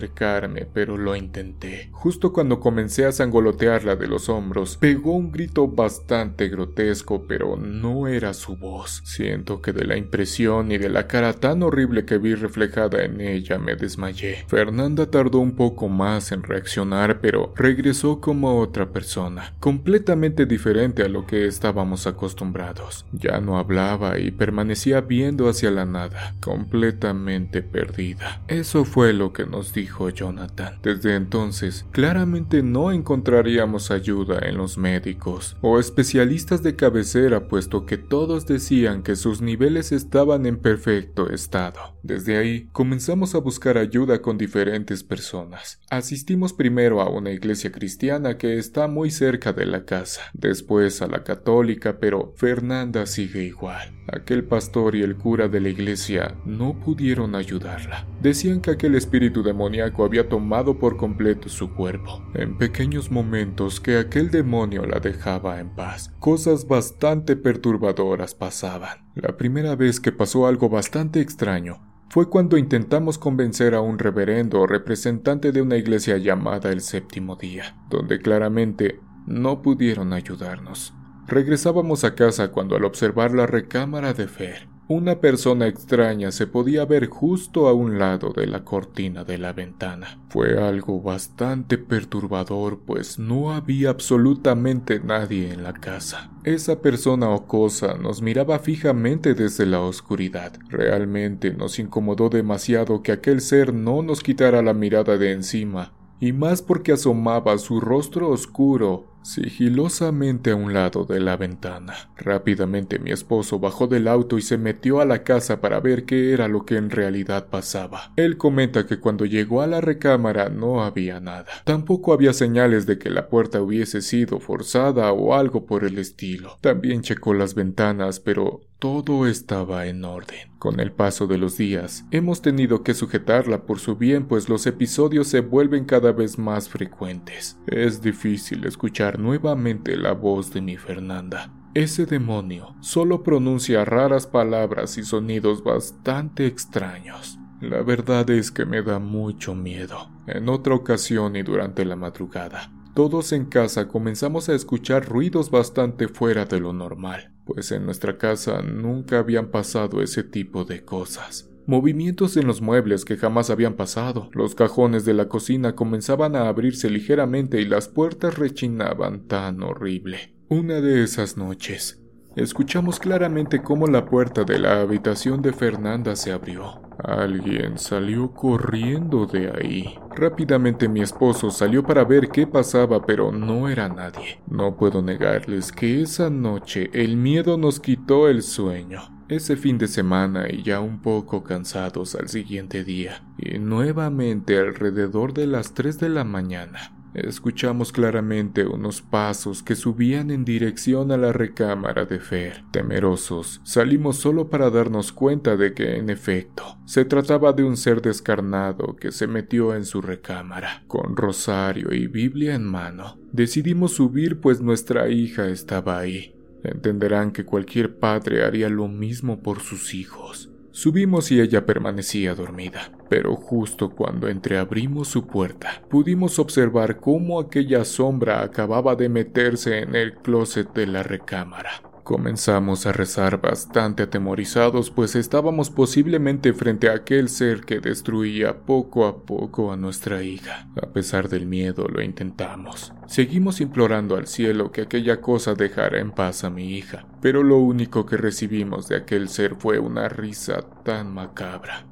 pero 0.73 0.97
lo 0.97 1.17
intenté. 1.17 1.89
Justo 1.91 2.33
cuando 2.33 2.61
comencé 2.61 3.05
a 3.05 3.13
sangolotearla 3.13 3.97
de 3.97 4.07
los 4.07 4.29
hombros, 4.29 4.77
pegó 4.77 5.13
un 5.13 5.33
grito 5.33 5.67
bastante 5.67 6.49
grotesco, 6.49 7.25
pero 7.27 7.57
no 7.57 8.07
era 8.07 8.28
su 8.35 8.57
voz. 8.57 9.03
Siento 9.05 9.61
que 9.61 9.73
de 9.73 9.85
la 9.85 9.97
impresión 9.97 10.73
y 10.73 10.79
de 10.79 10.89
la 10.89 11.07
cara 11.07 11.33
tan 11.33 11.63
horrible 11.63 12.05
que 12.05 12.19
vi 12.19 12.35
reflejada 12.35 13.03
en 13.05 13.21
ella 13.21 13.59
me 13.59 13.77
desmayé. 13.77 14.45
Fernanda 14.49 15.11
tardó 15.11 15.39
un 15.39 15.53
poco 15.53 15.89
más 15.89 16.33
en 16.33 16.43
reaccionar, 16.43 17.21
pero 17.21 17.53
regresó 17.57 18.21
como 18.21 18.61
otra 18.61 18.91
persona, 18.91 19.55
completamente 19.61 20.47
diferente 20.47 21.03
a 21.03 21.09
lo 21.09 21.27
que 21.27 21.47
estábamos 21.47 22.07
acostumbrados. 22.07 23.07
Ya 23.13 23.41
no 23.41 23.59
hablaba 23.59 24.19
y 24.19 24.31
permanecía 24.31 25.01
viendo 25.01 25.49
hacia 25.49 25.71
la 25.71 25.85
nada, 25.85 26.35
completamente 26.41 27.63
perdida. 27.63 28.43
Eso 28.49 28.85
fue 28.85 29.13
lo 29.13 29.33
que 29.33 29.47
nos 29.47 29.73
dijo 29.73 30.09
Jonathan. 30.11 30.79
Desde 30.83 31.15
entonces, 31.15 31.87
claramente 31.91 32.63
no 32.63 32.93
encontraríamos 32.93 33.91
ayuda 33.91 34.41
en 34.43 34.57
los 34.57 34.79
médicos 34.79 35.57
o 35.61 35.79
especialistas 35.79 36.63
de 36.63 36.77
cabecera, 36.77 37.49
puesto 37.49 37.87
que 37.87 37.97
todos 38.19 38.47
decían 38.47 39.05
que 39.05 39.15
sus 39.15 39.43
niveles 39.43 39.93
estaban 39.93 40.45
en 40.45 40.59
perfecto 40.59 41.31
estado. 41.31 41.79
Desde 42.03 42.37
ahí, 42.37 42.69
comenzamos 42.73 43.37
a 43.37 43.39
buscar 43.39 43.79
ayuda 43.79 44.23
con 44.23 44.37
diferentes 44.37 45.05
personas. 45.05 45.79
Asistimos 45.89 46.53
primero 46.53 47.01
a 47.01 47.09
una 47.11 47.31
iglesia 47.31 47.71
cristiana 47.71 48.37
que 48.37 48.59
está 48.59 48.89
muy 48.89 49.13
cerca 49.13 49.53
de 49.53 49.67
la 49.67 49.85
casa, 49.85 50.23
después 50.33 51.01
a 51.01 51.07
la 51.07 51.23
católica, 51.23 52.01
pero 52.01 52.33
Fernanda 52.37 53.07
sigue 53.07 53.45
igual. 53.45 53.95
Aquel 54.11 54.43
pastor 54.43 54.97
y 54.97 55.03
el 55.03 55.17
cura 55.17 55.49
de 55.49 55.61
la 55.61 55.69
iglesia 55.69 56.35
no 56.47 56.81
pudieron 56.81 57.35
ayudarla. 57.35 58.07
Decían 58.23 58.63
que 58.63 58.71
aquel 58.71 58.95
espíritu 58.95 59.43
demoníaco 59.43 60.03
había 60.03 60.31
tomado 60.31 60.79
por 60.79 60.97
completo 60.97 61.51
su 61.51 61.75
cuerpo. 61.75 62.25
En 62.35 62.57
pequeños 62.57 63.11
momentos 63.11 63.81
que 63.81 63.99
aquel 63.99 64.31
demonio 64.31 64.87
la 64.87 64.99
dejaba 64.99 65.61
en 65.61 65.69
paz, 65.69 66.11
cosas 66.19 66.67
bastante 66.67 67.37
perturbadoras 67.37 68.08
pasaban. 68.35 68.99
La 69.15 69.37
primera 69.37 69.77
vez 69.77 70.01
que 70.01 70.13
pasó 70.13 70.47
algo 70.47 70.69
bastante 70.69 71.21
extraño 71.21 71.81
fue 72.11 72.31
cuando 72.31 72.57
intentamos 72.57 73.19
convencer 73.19 73.75
a 73.75 73.81
un 73.81 73.99
reverendo 73.99 74.67
representante 74.67 75.53
de 75.53 75.61
una 75.61 75.77
iglesia 75.77 76.17
llamada 76.17 76.73
el 76.73 76.81
séptimo 76.81 77.37
día, 77.37 77.77
donde 77.91 78.19
claramente 78.19 79.01
no 79.27 79.61
pudieron 79.61 80.13
ayudarnos. 80.13 80.95
Regresábamos 81.27 82.05
a 82.05 82.15
casa 82.15 82.51
cuando 82.51 82.77
al 82.77 82.85
observar 82.85 83.35
la 83.35 83.47
recámara 83.47 84.15
de 84.15 84.27
Fer, 84.27 84.69
una 84.89 85.21
persona 85.21 85.67
extraña 85.67 86.33
se 86.33 86.47
podía 86.47 86.87
ver 86.87 87.09
justo 87.09 87.69
a 87.69 87.75
un 87.75 87.99
lado 87.99 88.33
de 88.35 88.47
la 88.47 88.65
cortina 88.65 89.23
de 89.23 89.37
la 89.37 89.53
ventana. 89.53 90.19
Fue 90.31 90.59
algo 90.59 91.03
bastante 91.03 91.77
perturbador, 91.77 92.81
pues 92.87 93.19
no 93.19 93.53
había 93.53 93.91
absolutamente 93.91 94.99
nadie 94.99 95.53
en 95.53 95.63
la 95.63 95.75
casa. 95.75 96.31
Esa 96.43 96.81
persona 96.81 97.29
o 97.29 97.47
cosa 97.47 97.99
nos 97.99 98.23
miraba 98.23 98.59
fijamente 98.61 99.35
desde 99.35 99.67
la 99.67 99.81
oscuridad. 99.81 100.55
Realmente 100.71 101.53
nos 101.53 101.79
incomodó 101.79 102.31
demasiado 102.31 103.03
que 103.03 103.13
aquel 103.13 103.43
ser 103.43 103.75
no 103.75 104.01
nos 104.03 104.23
quitara 104.23 104.63
la 104.63 104.73
mirada 104.73 105.19
de 105.19 105.33
encima, 105.33 105.93
y 106.19 106.33
más 106.33 106.63
porque 106.63 106.93
asomaba 106.93 107.59
su 107.59 107.79
rostro 107.79 108.31
oscuro 108.31 109.05
sigilosamente 109.29 110.51
a 110.51 110.57
un 110.57 110.73
lado 110.73 111.05
de 111.05 111.21
la 111.21 111.37
ventana. 111.37 112.11
Rápidamente 112.17 112.99
mi 112.99 113.11
esposo 113.11 113.59
bajó 113.59 113.87
del 113.87 114.09
auto 114.09 114.39
y 114.39 114.43
se 114.43 114.59
metió 114.59 115.01
a 115.01 115.05
la 115.05 115.23
casa 115.23 115.61
para 115.61 115.81
ver 115.81 116.05
qué 116.05 116.33
era 116.33 116.49
lo 116.49 116.65
que 116.65 116.77
en 116.77 116.91
realidad 116.91 117.49
pasaba. 117.49 118.13
Él 118.17 118.39
comenta 118.39 118.87
que 118.87 118.99
cuando 118.99 119.27
llegó 119.27 119.61
a 119.61 119.67
la 119.67 119.81
recámara 119.81 120.49
no 120.49 120.83
había 120.83 121.21
nada. 121.21 121.47
Tampoco 121.65 122.13
había 122.13 122.33
señales 122.33 122.87
de 122.87 122.99
que 122.99 123.11
la 123.11 123.29
puerta 123.29 123.61
hubiese 123.61 124.01
sido 124.01 124.41
forzada 124.41 125.13
o 125.13 125.35
algo 125.35 125.67
por 125.67 125.85
el 125.85 125.99
estilo. 125.99 126.57
También 126.61 127.03
checó 127.03 127.35
las 127.35 127.55
ventanas, 127.55 128.21
pero 128.21 128.63
todo 128.79 129.27
estaba 129.27 129.87
en 129.87 130.05
orden. 130.05 130.53
Con 130.59 130.81
el 130.81 130.93
paso 130.93 131.27
de 131.27 131.39
los 131.39 131.57
días, 131.57 132.05
hemos 132.11 132.43
tenido 132.43 132.83
que 132.83 132.95
sujetarla 132.95 133.63
por 133.63 133.79
su 133.79 133.97
bien, 133.97 134.27
pues 134.27 134.49
los 134.49 134.67
episodios 134.67 135.29
se 135.29 135.41
vuelven 135.41 135.85
cada 135.85 136.13
vez 136.13 136.39
más 136.39 136.69
frecuentes. 136.69 137.59
Es 137.67 138.03
difícil 138.03 138.65
escuchar 138.65 139.18
nuevamente 139.19 139.97
la 139.97 140.13
voz 140.13 140.53
de 140.53 140.63
mi 140.63 140.77
Fernanda. 140.77 141.53
Ese 141.75 142.07
demonio 142.07 142.75
solo 142.81 143.23
pronuncia 143.23 143.85
raras 143.85 144.27
palabras 144.27 144.97
y 144.97 145.05
sonidos 145.05 145.63
bastante 145.63 146.47
extraños. 146.47 147.39
La 147.61 147.83
verdad 147.83 148.31
es 148.31 148.51
que 148.51 148.65
me 148.65 148.83
da 148.83 148.99
mucho 148.99 149.55
miedo. 149.55 150.09
En 150.27 150.49
otra 150.49 150.75
ocasión 150.75 151.37
y 151.37 151.43
durante 151.43 151.85
la 151.85 151.97
madrugada, 151.97 152.73
todos 152.95 153.33
en 153.33 153.45
casa 153.45 153.89
comenzamos 153.89 154.49
a 154.49 154.55
escuchar 154.55 155.07
ruidos 155.07 155.51
bastante 155.51 156.09
fuera 156.09 156.47
de 156.47 156.61
lo 156.61 156.73
normal 156.73 157.33
pues 157.49 157.73
en 157.73 157.87
nuestra 157.87 158.19
casa 158.19 158.61
nunca 158.61 159.21
habían 159.21 159.51
pasado 159.51 160.03
ese 160.03 160.23
tipo 160.23 160.67
de 160.67 160.85
cosas. 160.85 161.48
Movimientos 161.69 162.39
en 162.39 162.47
los 162.47 162.63
muebles 162.63 163.05
que 163.05 163.19
jamás 163.19 163.51
habían 163.51 163.75
pasado. 163.75 164.31
Los 164.33 164.55
cajones 164.55 165.05
de 165.05 165.13
la 165.13 165.29
cocina 165.29 165.75
comenzaban 165.75 166.35
a 166.35 166.49
abrirse 166.49 166.89
ligeramente 166.89 167.61
y 167.61 167.67
las 167.67 167.89
puertas 167.89 168.39
rechinaban 168.39 169.29
tan 169.29 169.63
horrible. 169.63 170.35
Una 170.49 170.81
de 170.81 171.03
esas 171.05 171.37
noches, 171.37 172.01
escuchamos 172.37 172.99
claramente 172.99 173.61
cómo 173.61 173.87
la 173.87 174.07
puerta 174.07 174.45
de 174.45 174.59
la 174.59 174.81
habitación 174.81 175.43
de 175.43 175.53
Fernanda 175.53 176.17
se 176.17 176.33
abrió. 176.33 176.81
Alguien 177.05 177.77
salió 177.77 178.33
corriendo 178.33 179.27
de 179.27 179.51
ahí. 179.51 179.99
Rápidamente 180.17 180.89
mi 180.89 181.03
esposo 181.03 181.51
salió 181.51 181.83
para 181.83 182.03
ver 182.03 182.31
qué 182.31 182.47
pasaba, 182.47 183.05
pero 183.05 183.31
no 183.31 183.69
era 183.69 183.91
nadie. 183.91 184.41
No 184.47 184.75
puedo 184.75 185.03
negarles 185.03 185.71
que 185.71 186.01
esa 186.01 186.31
noche 186.31 186.89
el 186.95 187.19
miedo 187.19 187.59
nos 187.59 187.79
quitó 187.79 188.27
el 188.31 188.43
sueño. 188.43 189.18
Ese 189.29 189.57
fin 189.57 189.77
de 189.77 189.89
semana 189.89 190.47
y 190.51 190.63
ya 190.63 190.81
un 190.81 191.03
poco 191.03 191.45
cansados 191.45 192.15
al 192.15 192.29
siguiente 192.29 192.83
día, 192.83 193.23
y 193.37 193.59
nuevamente 193.59 194.59
alrededor 194.59 195.35
de 195.35 195.47
las 195.47 195.75
3 195.75 195.99
de 195.99 196.09
la 196.09 196.25
mañana, 196.25 196.99
Escuchamos 197.15 197.91
claramente 197.91 198.67
unos 198.67 199.01
pasos 199.01 199.63
que 199.63 199.75
subían 199.75 200.31
en 200.31 200.45
dirección 200.45 201.11
a 201.11 201.17
la 201.17 201.33
recámara 201.33 202.05
de 202.05 202.21
Fer. 202.21 202.65
Temerosos, 202.71 203.61
salimos 203.65 204.19
solo 204.19 204.51
para 204.51 204.71
darnos 204.71 205.13
cuenta 205.13 205.57
de 205.57 205.73
que, 205.73 205.97
en 205.97 206.11
efecto, 206.11 206.79
se 206.85 207.05
trataba 207.05 207.53
de 207.53 207.65
un 207.65 207.77
ser 207.77 208.03
descarnado 208.03 208.97
que 208.97 209.11
se 209.11 209.27
metió 209.27 209.75
en 209.75 209.85
su 209.85 210.03
recámara, 210.03 210.85
con 210.87 211.17
rosario 211.17 211.93
y 211.93 212.07
Biblia 212.07 212.55
en 212.55 212.65
mano. 212.65 213.19
Decidimos 213.33 213.95
subir 213.95 214.41
pues 214.41 214.61
nuestra 214.61 215.09
hija 215.09 215.49
estaba 215.49 215.99
ahí. 215.99 216.38
Entenderán 216.63 217.33
que 217.33 217.45
cualquier 217.45 217.99
padre 217.99 218.45
haría 218.45 218.69
lo 218.69 218.89
mismo 218.89 219.43
por 219.43 219.61
sus 219.61 219.95
hijos. 219.95 220.51
Subimos 220.71 221.33
y 221.33 221.41
ella 221.41 221.67
permanecía 221.67 222.35
dormida, 222.35 222.93
pero 223.09 223.35
justo 223.35 223.91
cuando 223.91 224.29
entreabrimos 224.29 225.09
su 225.09 225.27
puerta, 225.27 225.83
pudimos 225.89 226.39
observar 226.39 227.01
cómo 227.01 227.41
aquella 227.41 227.85
sombra 227.85 228.43
acababa 228.43 228.95
de 228.95 229.09
meterse 229.09 229.81
en 229.81 229.97
el 229.97 230.15
closet 230.15 230.73
de 230.75 230.87
la 230.87 231.03
recámara. 231.03 231.83
Comenzamos 232.09 232.87
a 232.87 232.93
rezar 232.93 233.39
bastante 233.39 234.05
atemorizados, 234.05 234.91
pues 234.91 235.15
estábamos 235.15 235.69
posiblemente 235.69 236.55
frente 236.55 236.89
a 236.89 236.95
aquel 236.95 237.29
ser 237.29 237.67
que 237.67 237.81
destruía 237.81 238.63
poco 238.65 239.07
a 239.07 239.27
poco 239.27 239.73
a 239.73 239.77
nuestra 239.77 240.23
hija. 240.23 240.71
A 240.81 240.87
pesar 240.87 241.29
del 241.29 241.45
miedo, 241.45 241.87
lo 241.87 242.01
intentamos. 242.01 242.95
Seguimos 243.07 243.61
implorando 243.61 244.17
al 244.17 244.27
cielo 244.27 244.73
que 244.73 244.81
aquella 244.81 245.21
cosa 245.21 245.53
dejara 245.53 245.99
en 245.99 246.11
paz 246.13 246.45
a 246.45 246.49
mi 246.49 246.79
hija, 246.79 247.05
pero 247.21 247.43
lo 247.43 247.59
único 247.59 248.07
que 248.07 248.17
recibimos 248.17 248.89
de 248.89 248.97
aquel 248.97 249.29
ser 249.29 249.57
fue 249.57 249.79
una 249.79 250.09
risa 250.09 250.63
tan 250.85 251.13
macabra. 251.13 251.85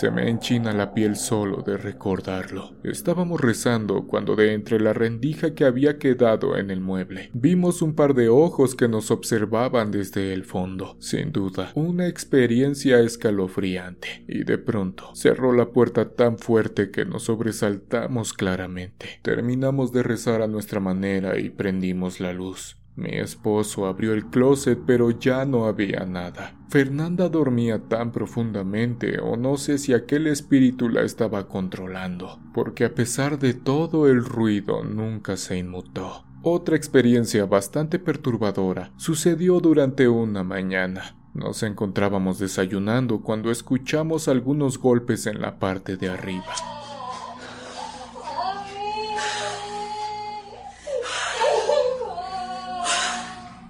Se 0.00 0.10
me 0.10 0.30
enchina 0.30 0.72
la 0.72 0.94
piel 0.94 1.14
solo 1.14 1.60
de 1.60 1.76
recordarlo. 1.76 2.72
Estábamos 2.84 3.38
rezando 3.38 4.06
cuando 4.06 4.34
de 4.34 4.54
entre 4.54 4.80
la 4.80 4.94
rendija 4.94 5.54
que 5.54 5.66
había 5.66 5.98
quedado 5.98 6.56
en 6.56 6.70
el 6.70 6.80
mueble, 6.80 7.28
vimos 7.34 7.82
un 7.82 7.94
par 7.94 8.14
de 8.14 8.30
ojos 8.30 8.74
que 8.74 8.88
nos 8.88 9.10
observaban 9.10 9.90
desde 9.90 10.32
el 10.32 10.44
fondo. 10.44 10.96
Sin 11.00 11.32
duda, 11.32 11.72
una 11.74 12.06
experiencia 12.06 12.98
escalofriante. 13.00 14.24
Y 14.26 14.44
de 14.44 14.56
pronto, 14.56 15.14
cerró 15.14 15.52
la 15.52 15.68
puerta 15.68 16.08
tan 16.08 16.38
fuerte 16.38 16.90
que 16.90 17.04
nos 17.04 17.24
sobresaltamos 17.24 18.32
claramente. 18.32 19.20
Terminamos 19.20 19.92
de 19.92 20.02
rezar 20.02 20.40
a 20.40 20.46
nuestra 20.46 20.80
manera 20.80 21.38
y 21.38 21.50
prendimos 21.50 22.20
la 22.20 22.32
luz. 22.32 22.79
Mi 23.00 23.16
esposo 23.16 23.86
abrió 23.86 24.12
el 24.12 24.26
closet 24.26 24.78
pero 24.86 25.10
ya 25.10 25.46
no 25.46 25.64
había 25.64 26.04
nada. 26.04 26.54
Fernanda 26.68 27.30
dormía 27.30 27.78
tan 27.88 28.12
profundamente 28.12 29.18
o 29.20 29.38
no 29.38 29.56
sé 29.56 29.78
si 29.78 29.94
aquel 29.94 30.26
espíritu 30.26 30.90
la 30.90 31.00
estaba 31.00 31.48
controlando, 31.48 32.38
porque 32.52 32.84
a 32.84 32.94
pesar 32.94 33.38
de 33.38 33.54
todo 33.54 34.06
el 34.06 34.22
ruido 34.22 34.84
nunca 34.84 35.38
se 35.38 35.56
inmutó. 35.56 36.26
Otra 36.42 36.76
experiencia 36.76 37.46
bastante 37.46 37.98
perturbadora 37.98 38.92
sucedió 38.98 39.60
durante 39.60 40.06
una 40.06 40.44
mañana. 40.44 41.16
Nos 41.32 41.62
encontrábamos 41.62 42.38
desayunando 42.38 43.22
cuando 43.22 43.50
escuchamos 43.50 44.28
algunos 44.28 44.78
golpes 44.78 45.26
en 45.26 45.40
la 45.40 45.58
parte 45.58 45.96
de 45.96 46.10
arriba. 46.10 46.52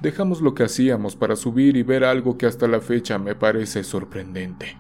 Dejamos 0.01 0.41
lo 0.41 0.55
que 0.55 0.65
hacíamos 0.65 1.15
para 1.15 1.37
subir 1.37 1.77
y 1.77 1.83
ver 1.83 2.05
algo 2.05 2.39
que 2.39 2.47
hasta 2.47 2.67
la 2.67 2.81
fecha 2.81 3.19
me 3.19 3.35
parece 3.35 3.85
sorprendente. 3.85 4.79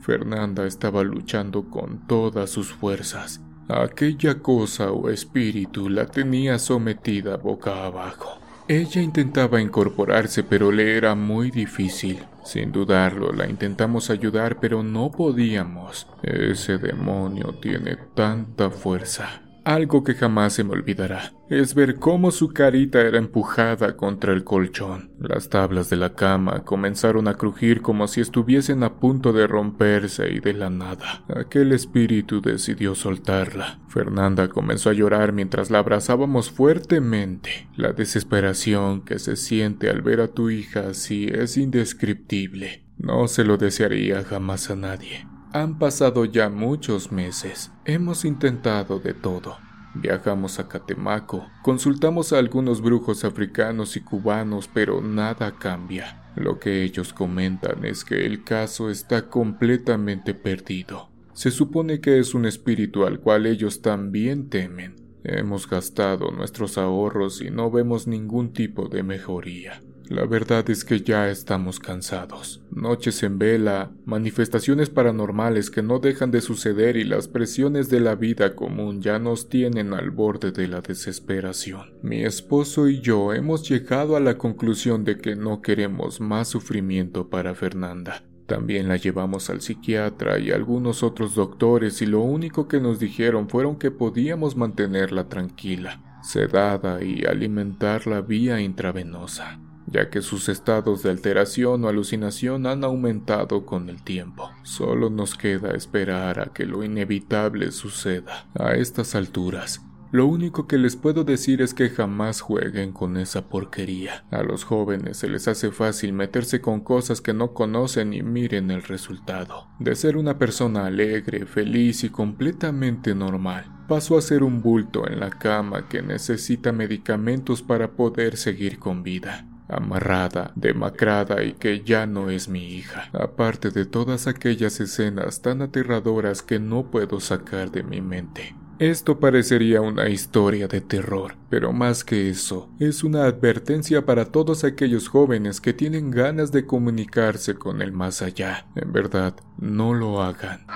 Fernanda 0.00 0.66
estaba 0.66 1.02
luchando 1.02 1.68
con 1.68 2.06
todas 2.06 2.50
sus 2.50 2.72
fuerzas. 2.72 3.40
Aquella 3.68 4.40
cosa 4.40 4.92
o 4.92 5.10
espíritu 5.10 5.88
la 5.88 6.06
tenía 6.06 6.58
sometida 6.58 7.36
boca 7.36 7.84
abajo. 7.86 8.38
Ella 8.68 9.02
intentaba 9.02 9.60
incorporarse, 9.60 10.44
pero 10.44 10.70
le 10.70 10.96
era 10.96 11.14
muy 11.14 11.50
difícil. 11.50 12.24
Sin 12.44 12.70
dudarlo, 12.70 13.32
la 13.32 13.48
intentamos 13.48 14.10
ayudar, 14.10 14.60
pero 14.60 14.82
no 14.82 15.10
podíamos. 15.10 16.06
Ese 16.22 16.78
demonio 16.78 17.54
tiene 17.60 17.96
tanta 18.14 18.70
fuerza. 18.70 19.41
Algo 19.64 20.02
que 20.02 20.14
jamás 20.14 20.54
se 20.54 20.64
me 20.64 20.72
olvidará 20.72 21.34
es 21.48 21.74
ver 21.74 21.96
cómo 21.96 22.32
su 22.32 22.48
carita 22.48 23.00
era 23.00 23.18
empujada 23.18 23.96
contra 23.96 24.32
el 24.32 24.42
colchón. 24.42 25.12
Las 25.20 25.50
tablas 25.50 25.88
de 25.88 25.96
la 25.96 26.14
cama 26.14 26.64
comenzaron 26.64 27.28
a 27.28 27.34
crujir 27.34 27.80
como 27.80 28.08
si 28.08 28.20
estuviesen 28.20 28.82
a 28.82 28.94
punto 28.98 29.32
de 29.32 29.46
romperse 29.46 30.32
y 30.32 30.40
de 30.40 30.54
la 30.54 30.70
nada. 30.70 31.24
Aquel 31.28 31.72
espíritu 31.72 32.40
decidió 32.40 32.96
soltarla. 32.96 33.80
Fernanda 33.88 34.48
comenzó 34.48 34.90
a 34.90 34.94
llorar 34.94 35.32
mientras 35.32 35.70
la 35.70 35.78
abrazábamos 35.78 36.50
fuertemente. 36.50 37.68
La 37.76 37.92
desesperación 37.92 39.02
que 39.02 39.20
se 39.20 39.36
siente 39.36 39.90
al 39.90 40.02
ver 40.02 40.22
a 40.22 40.28
tu 40.28 40.50
hija 40.50 40.88
así 40.88 41.28
es 41.32 41.56
indescriptible. 41.56 42.84
No 42.98 43.28
se 43.28 43.44
lo 43.44 43.58
desearía 43.58 44.24
jamás 44.24 44.70
a 44.70 44.76
nadie. 44.76 45.31
Han 45.54 45.78
pasado 45.78 46.24
ya 46.24 46.48
muchos 46.48 47.12
meses. 47.12 47.70
Hemos 47.84 48.24
intentado 48.24 49.00
de 49.00 49.12
todo. 49.12 49.58
Viajamos 49.94 50.58
a 50.58 50.66
Catemaco, 50.66 51.46
consultamos 51.62 52.32
a 52.32 52.38
algunos 52.38 52.80
brujos 52.80 53.22
africanos 53.22 53.98
y 53.98 54.00
cubanos, 54.00 54.70
pero 54.72 55.02
nada 55.02 55.52
cambia. 55.58 56.32
Lo 56.36 56.58
que 56.58 56.82
ellos 56.82 57.12
comentan 57.12 57.84
es 57.84 58.02
que 58.02 58.24
el 58.24 58.44
caso 58.44 58.88
está 58.88 59.28
completamente 59.28 60.32
perdido. 60.32 61.10
Se 61.34 61.50
supone 61.50 62.00
que 62.00 62.18
es 62.18 62.32
un 62.32 62.46
espíritu 62.46 63.04
al 63.04 63.20
cual 63.20 63.44
ellos 63.44 63.82
también 63.82 64.48
temen. 64.48 64.96
Hemos 65.22 65.68
gastado 65.68 66.30
nuestros 66.30 66.78
ahorros 66.78 67.42
y 67.42 67.50
no 67.50 67.70
vemos 67.70 68.06
ningún 68.06 68.54
tipo 68.54 68.88
de 68.88 69.02
mejoría. 69.02 69.82
La 70.08 70.26
verdad 70.26 70.68
es 70.68 70.84
que 70.84 71.00
ya 71.00 71.30
estamos 71.30 71.78
cansados. 71.78 72.62
Noches 72.70 73.22
en 73.22 73.38
vela, 73.38 73.92
manifestaciones 74.04 74.90
paranormales 74.90 75.70
que 75.70 75.82
no 75.82 76.00
dejan 76.00 76.30
de 76.30 76.40
suceder 76.40 76.96
y 76.96 77.04
las 77.04 77.28
presiones 77.28 77.88
de 77.88 78.00
la 78.00 78.14
vida 78.14 78.54
común 78.54 79.00
ya 79.00 79.18
nos 79.18 79.48
tienen 79.48 79.94
al 79.94 80.10
borde 80.10 80.52
de 80.52 80.68
la 80.68 80.80
desesperación. 80.80 81.94
Mi 82.02 82.24
esposo 82.24 82.88
y 82.88 83.00
yo 83.00 83.32
hemos 83.32 83.68
llegado 83.68 84.16
a 84.16 84.20
la 84.20 84.36
conclusión 84.36 85.04
de 85.04 85.18
que 85.18 85.36
no 85.36 85.62
queremos 85.62 86.20
más 86.20 86.48
sufrimiento 86.48 87.30
para 87.30 87.54
Fernanda. 87.54 88.24
También 88.46 88.88
la 88.88 88.96
llevamos 88.96 89.48
al 89.50 89.62
psiquiatra 89.62 90.38
y 90.38 90.50
algunos 90.50 91.02
otros 91.02 91.34
doctores 91.34 92.02
y 92.02 92.06
lo 92.06 92.20
único 92.20 92.68
que 92.68 92.80
nos 92.80 92.98
dijeron 92.98 93.48
fueron 93.48 93.76
que 93.76 93.90
podíamos 93.90 94.56
mantenerla 94.56 95.28
tranquila, 95.28 96.18
sedada 96.22 97.02
y 97.02 97.24
alimentarla 97.24 98.20
vía 98.20 98.60
intravenosa 98.60 99.61
ya 99.92 100.08
que 100.08 100.22
sus 100.22 100.48
estados 100.48 101.02
de 101.02 101.10
alteración 101.10 101.84
o 101.84 101.88
alucinación 101.88 102.66
han 102.66 102.82
aumentado 102.82 103.66
con 103.66 103.88
el 103.88 104.02
tiempo. 104.02 104.50
Solo 104.62 105.10
nos 105.10 105.34
queda 105.34 105.72
esperar 105.72 106.40
a 106.40 106.46
que 106.46 106.64
lo 106.64 106.82
inevitable 106.82 107.70
suceda. 107.72 108.46
A 108.58 108.74
estas 108.74 109.14
alturas, 109.14 109.82
lo 110.10 110.26
único 110.26 110.66
que 110.66 110.76
les 110.76 110.94
puedo 110.96 111.24
decir 111.24 111.62
es 111.62 111.72
que 111.72 111.88
jamás 111.88 112.42
jueguen 112.42 112.92
con 112.92 113.16
esa 113.16 113.48
porquería. 113.48 114.24
A 114.30 114.42
los 114.42 114.64
jóvenes 114.64 115.16
se 115.16 115.28
les 115.28 115.48
hace 115.48 115.70
fácil 115.70 116.12
meterse 116.12 116.60
con 116.60 116.80
cosas 116.80 117.22
que 117.22 117.32
no 117.32 117.54
conocen 117.54 118.12
y 118.12 118.22
miren 118.22 118.70
el 118.70 118.82
resultado. 118.82 119.68
De 119.78 119.94
ser 119.94 120.16
una 120.16 120.38
persona 120.38 120.86
alegre, 120.86 121.46
feliz 121.46 122.04
y 122.04 122.10
completamente 122.10 123.14
normal, 123.14 123.84
pasó 123.88 124.18
a 124.18 124.22
ser 124.22 124.42
un 124.42 124.60
bulto 124.60 125.06
en 125.08 125.18
la 125.18 125.30
cama 125.30 125.88
que 125.88 126.02
necesita 126.02 126.72
medicamentos 126.72 127.62
para 127.62 127.92
poder 127.92 128.36
seguir 128.36 128.78
con 128.78 129.02
vida 129.02 129.46
amarrada, 129.76 130.52
demacrada 130.54 131.42
y 131.42 131.54
que 131.54 131.82
ya 131.82 132.06
no 132.06 132.30
es 132.30 132.48
mi 132.48 132.74
hija, 132.74 133.10
aparte 133.12 133.70
de 133.70 133.84
todas 133.84 134.26
aquellas 134.26 134.80
escenas 134.80 135.42
tan 135.42 135.62
aterradoras 135.62 136.42
que 136.42 136.58
no 136.58 136.90
puedo 136.90 137.20
sacar 137.20 137.70
de 137.70 137.82
mi 137.82 138.00
mente. 138.00 138.54
Esto 138.78 139.20
parecería 139.20 139.80
una 139.80 140.08
historia 140.08 140.66
de 140.66 140.80
terror, 140.80 141.36
pero 141.48 141.72
más 141.72 142.02
que 142.02 142.28
eso, 142.28 142.68
es 142.80 143.04
una 143.04 143.26
advertencia 143.26 144.04
para 144.04 144.24
todos 144.24 144.64
aquellos 144.64 145.08
jóvenes 145.08 145.60
que 145.60 145.72
tienen 145.72 146.10
ganas 146.10 146.50
de 146.50 146.66
comunicarse 146.66 147.54
con 147.54 147.80
el 147.80 147.92
más 147.92 148.22
allá. 148.22 148.66
En 148.74 148.92
verdad, 148.92 149.34
no 149.56 149.94
lo 149.94 150.20
hagan. 150.20 150.66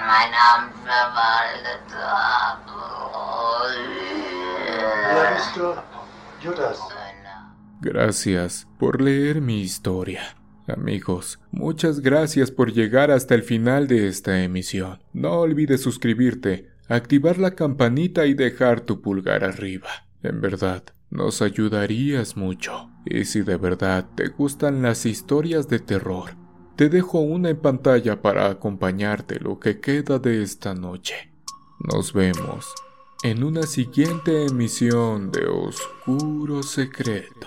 Gracias 7.81 8.67
por 8.79 9.01
leer 9.01 9.41
mi 9.41 9.61
historia. 9.61 10.37
Amigos, 10.67 11.39
muchas 11.53 12.01
gracias 12.01 12.51
por 12.51 12.73
llegar 12.73 13.11
hasta 13.11 13.35
el 13.35 13.43
final 13.43 13.87
de 13.87 14.09
esta 14.09 14.43
emisión. 14.43 14.99
No 15.13 15.41
olvides 15.41 15.83
suscribirte, 15.83 16.71
activar 16.89 17.39
la 17.39 17.53
campanita 17.53 18.27
y 18.27 18.35
dejar 18.35 18.81
tu 18.81 19.01
pulgar 19.01 19.45
arriba. 19.45 19.89
En 20.23 20.41
verdad, 20.41 20.83
nos 21.11 21.43
ayudarías 21.43 22.37
mucho. 22.37 22.91
Y 23.05 23.27
si 23.27 23.43
de 23.43 23.57
verdad 23.57 24.09
te 24.17 24.29
gustan 24.29 24.83
las 24.83 25.07
historias 25.07 25.69
de 25.69 25.79
terror, 25.79 26.31
te 26.75 26.89
dejo 26.89 27.21
una 27.21 27.51
en 27.51 27.59
pantalla 27.59 28.21
para 28.21 28.51
acompañarte 28.51 29.39
lo 29.39 29.61
que 29.61 29.81
queda 29.81 30.19
de 30.19 30.43
esta 30.43 30.75
noche. 30.75 31.33
Nos 31.79 32.13
vemos 32.13 32.67
en 33.23 33.45
una 33.45 33.63
siguiente 33.63 34.47
emisión 34.47 35.31
de 35.31 35.47
Oscuro 35.47 36.63
Secreto. 36.63 37.47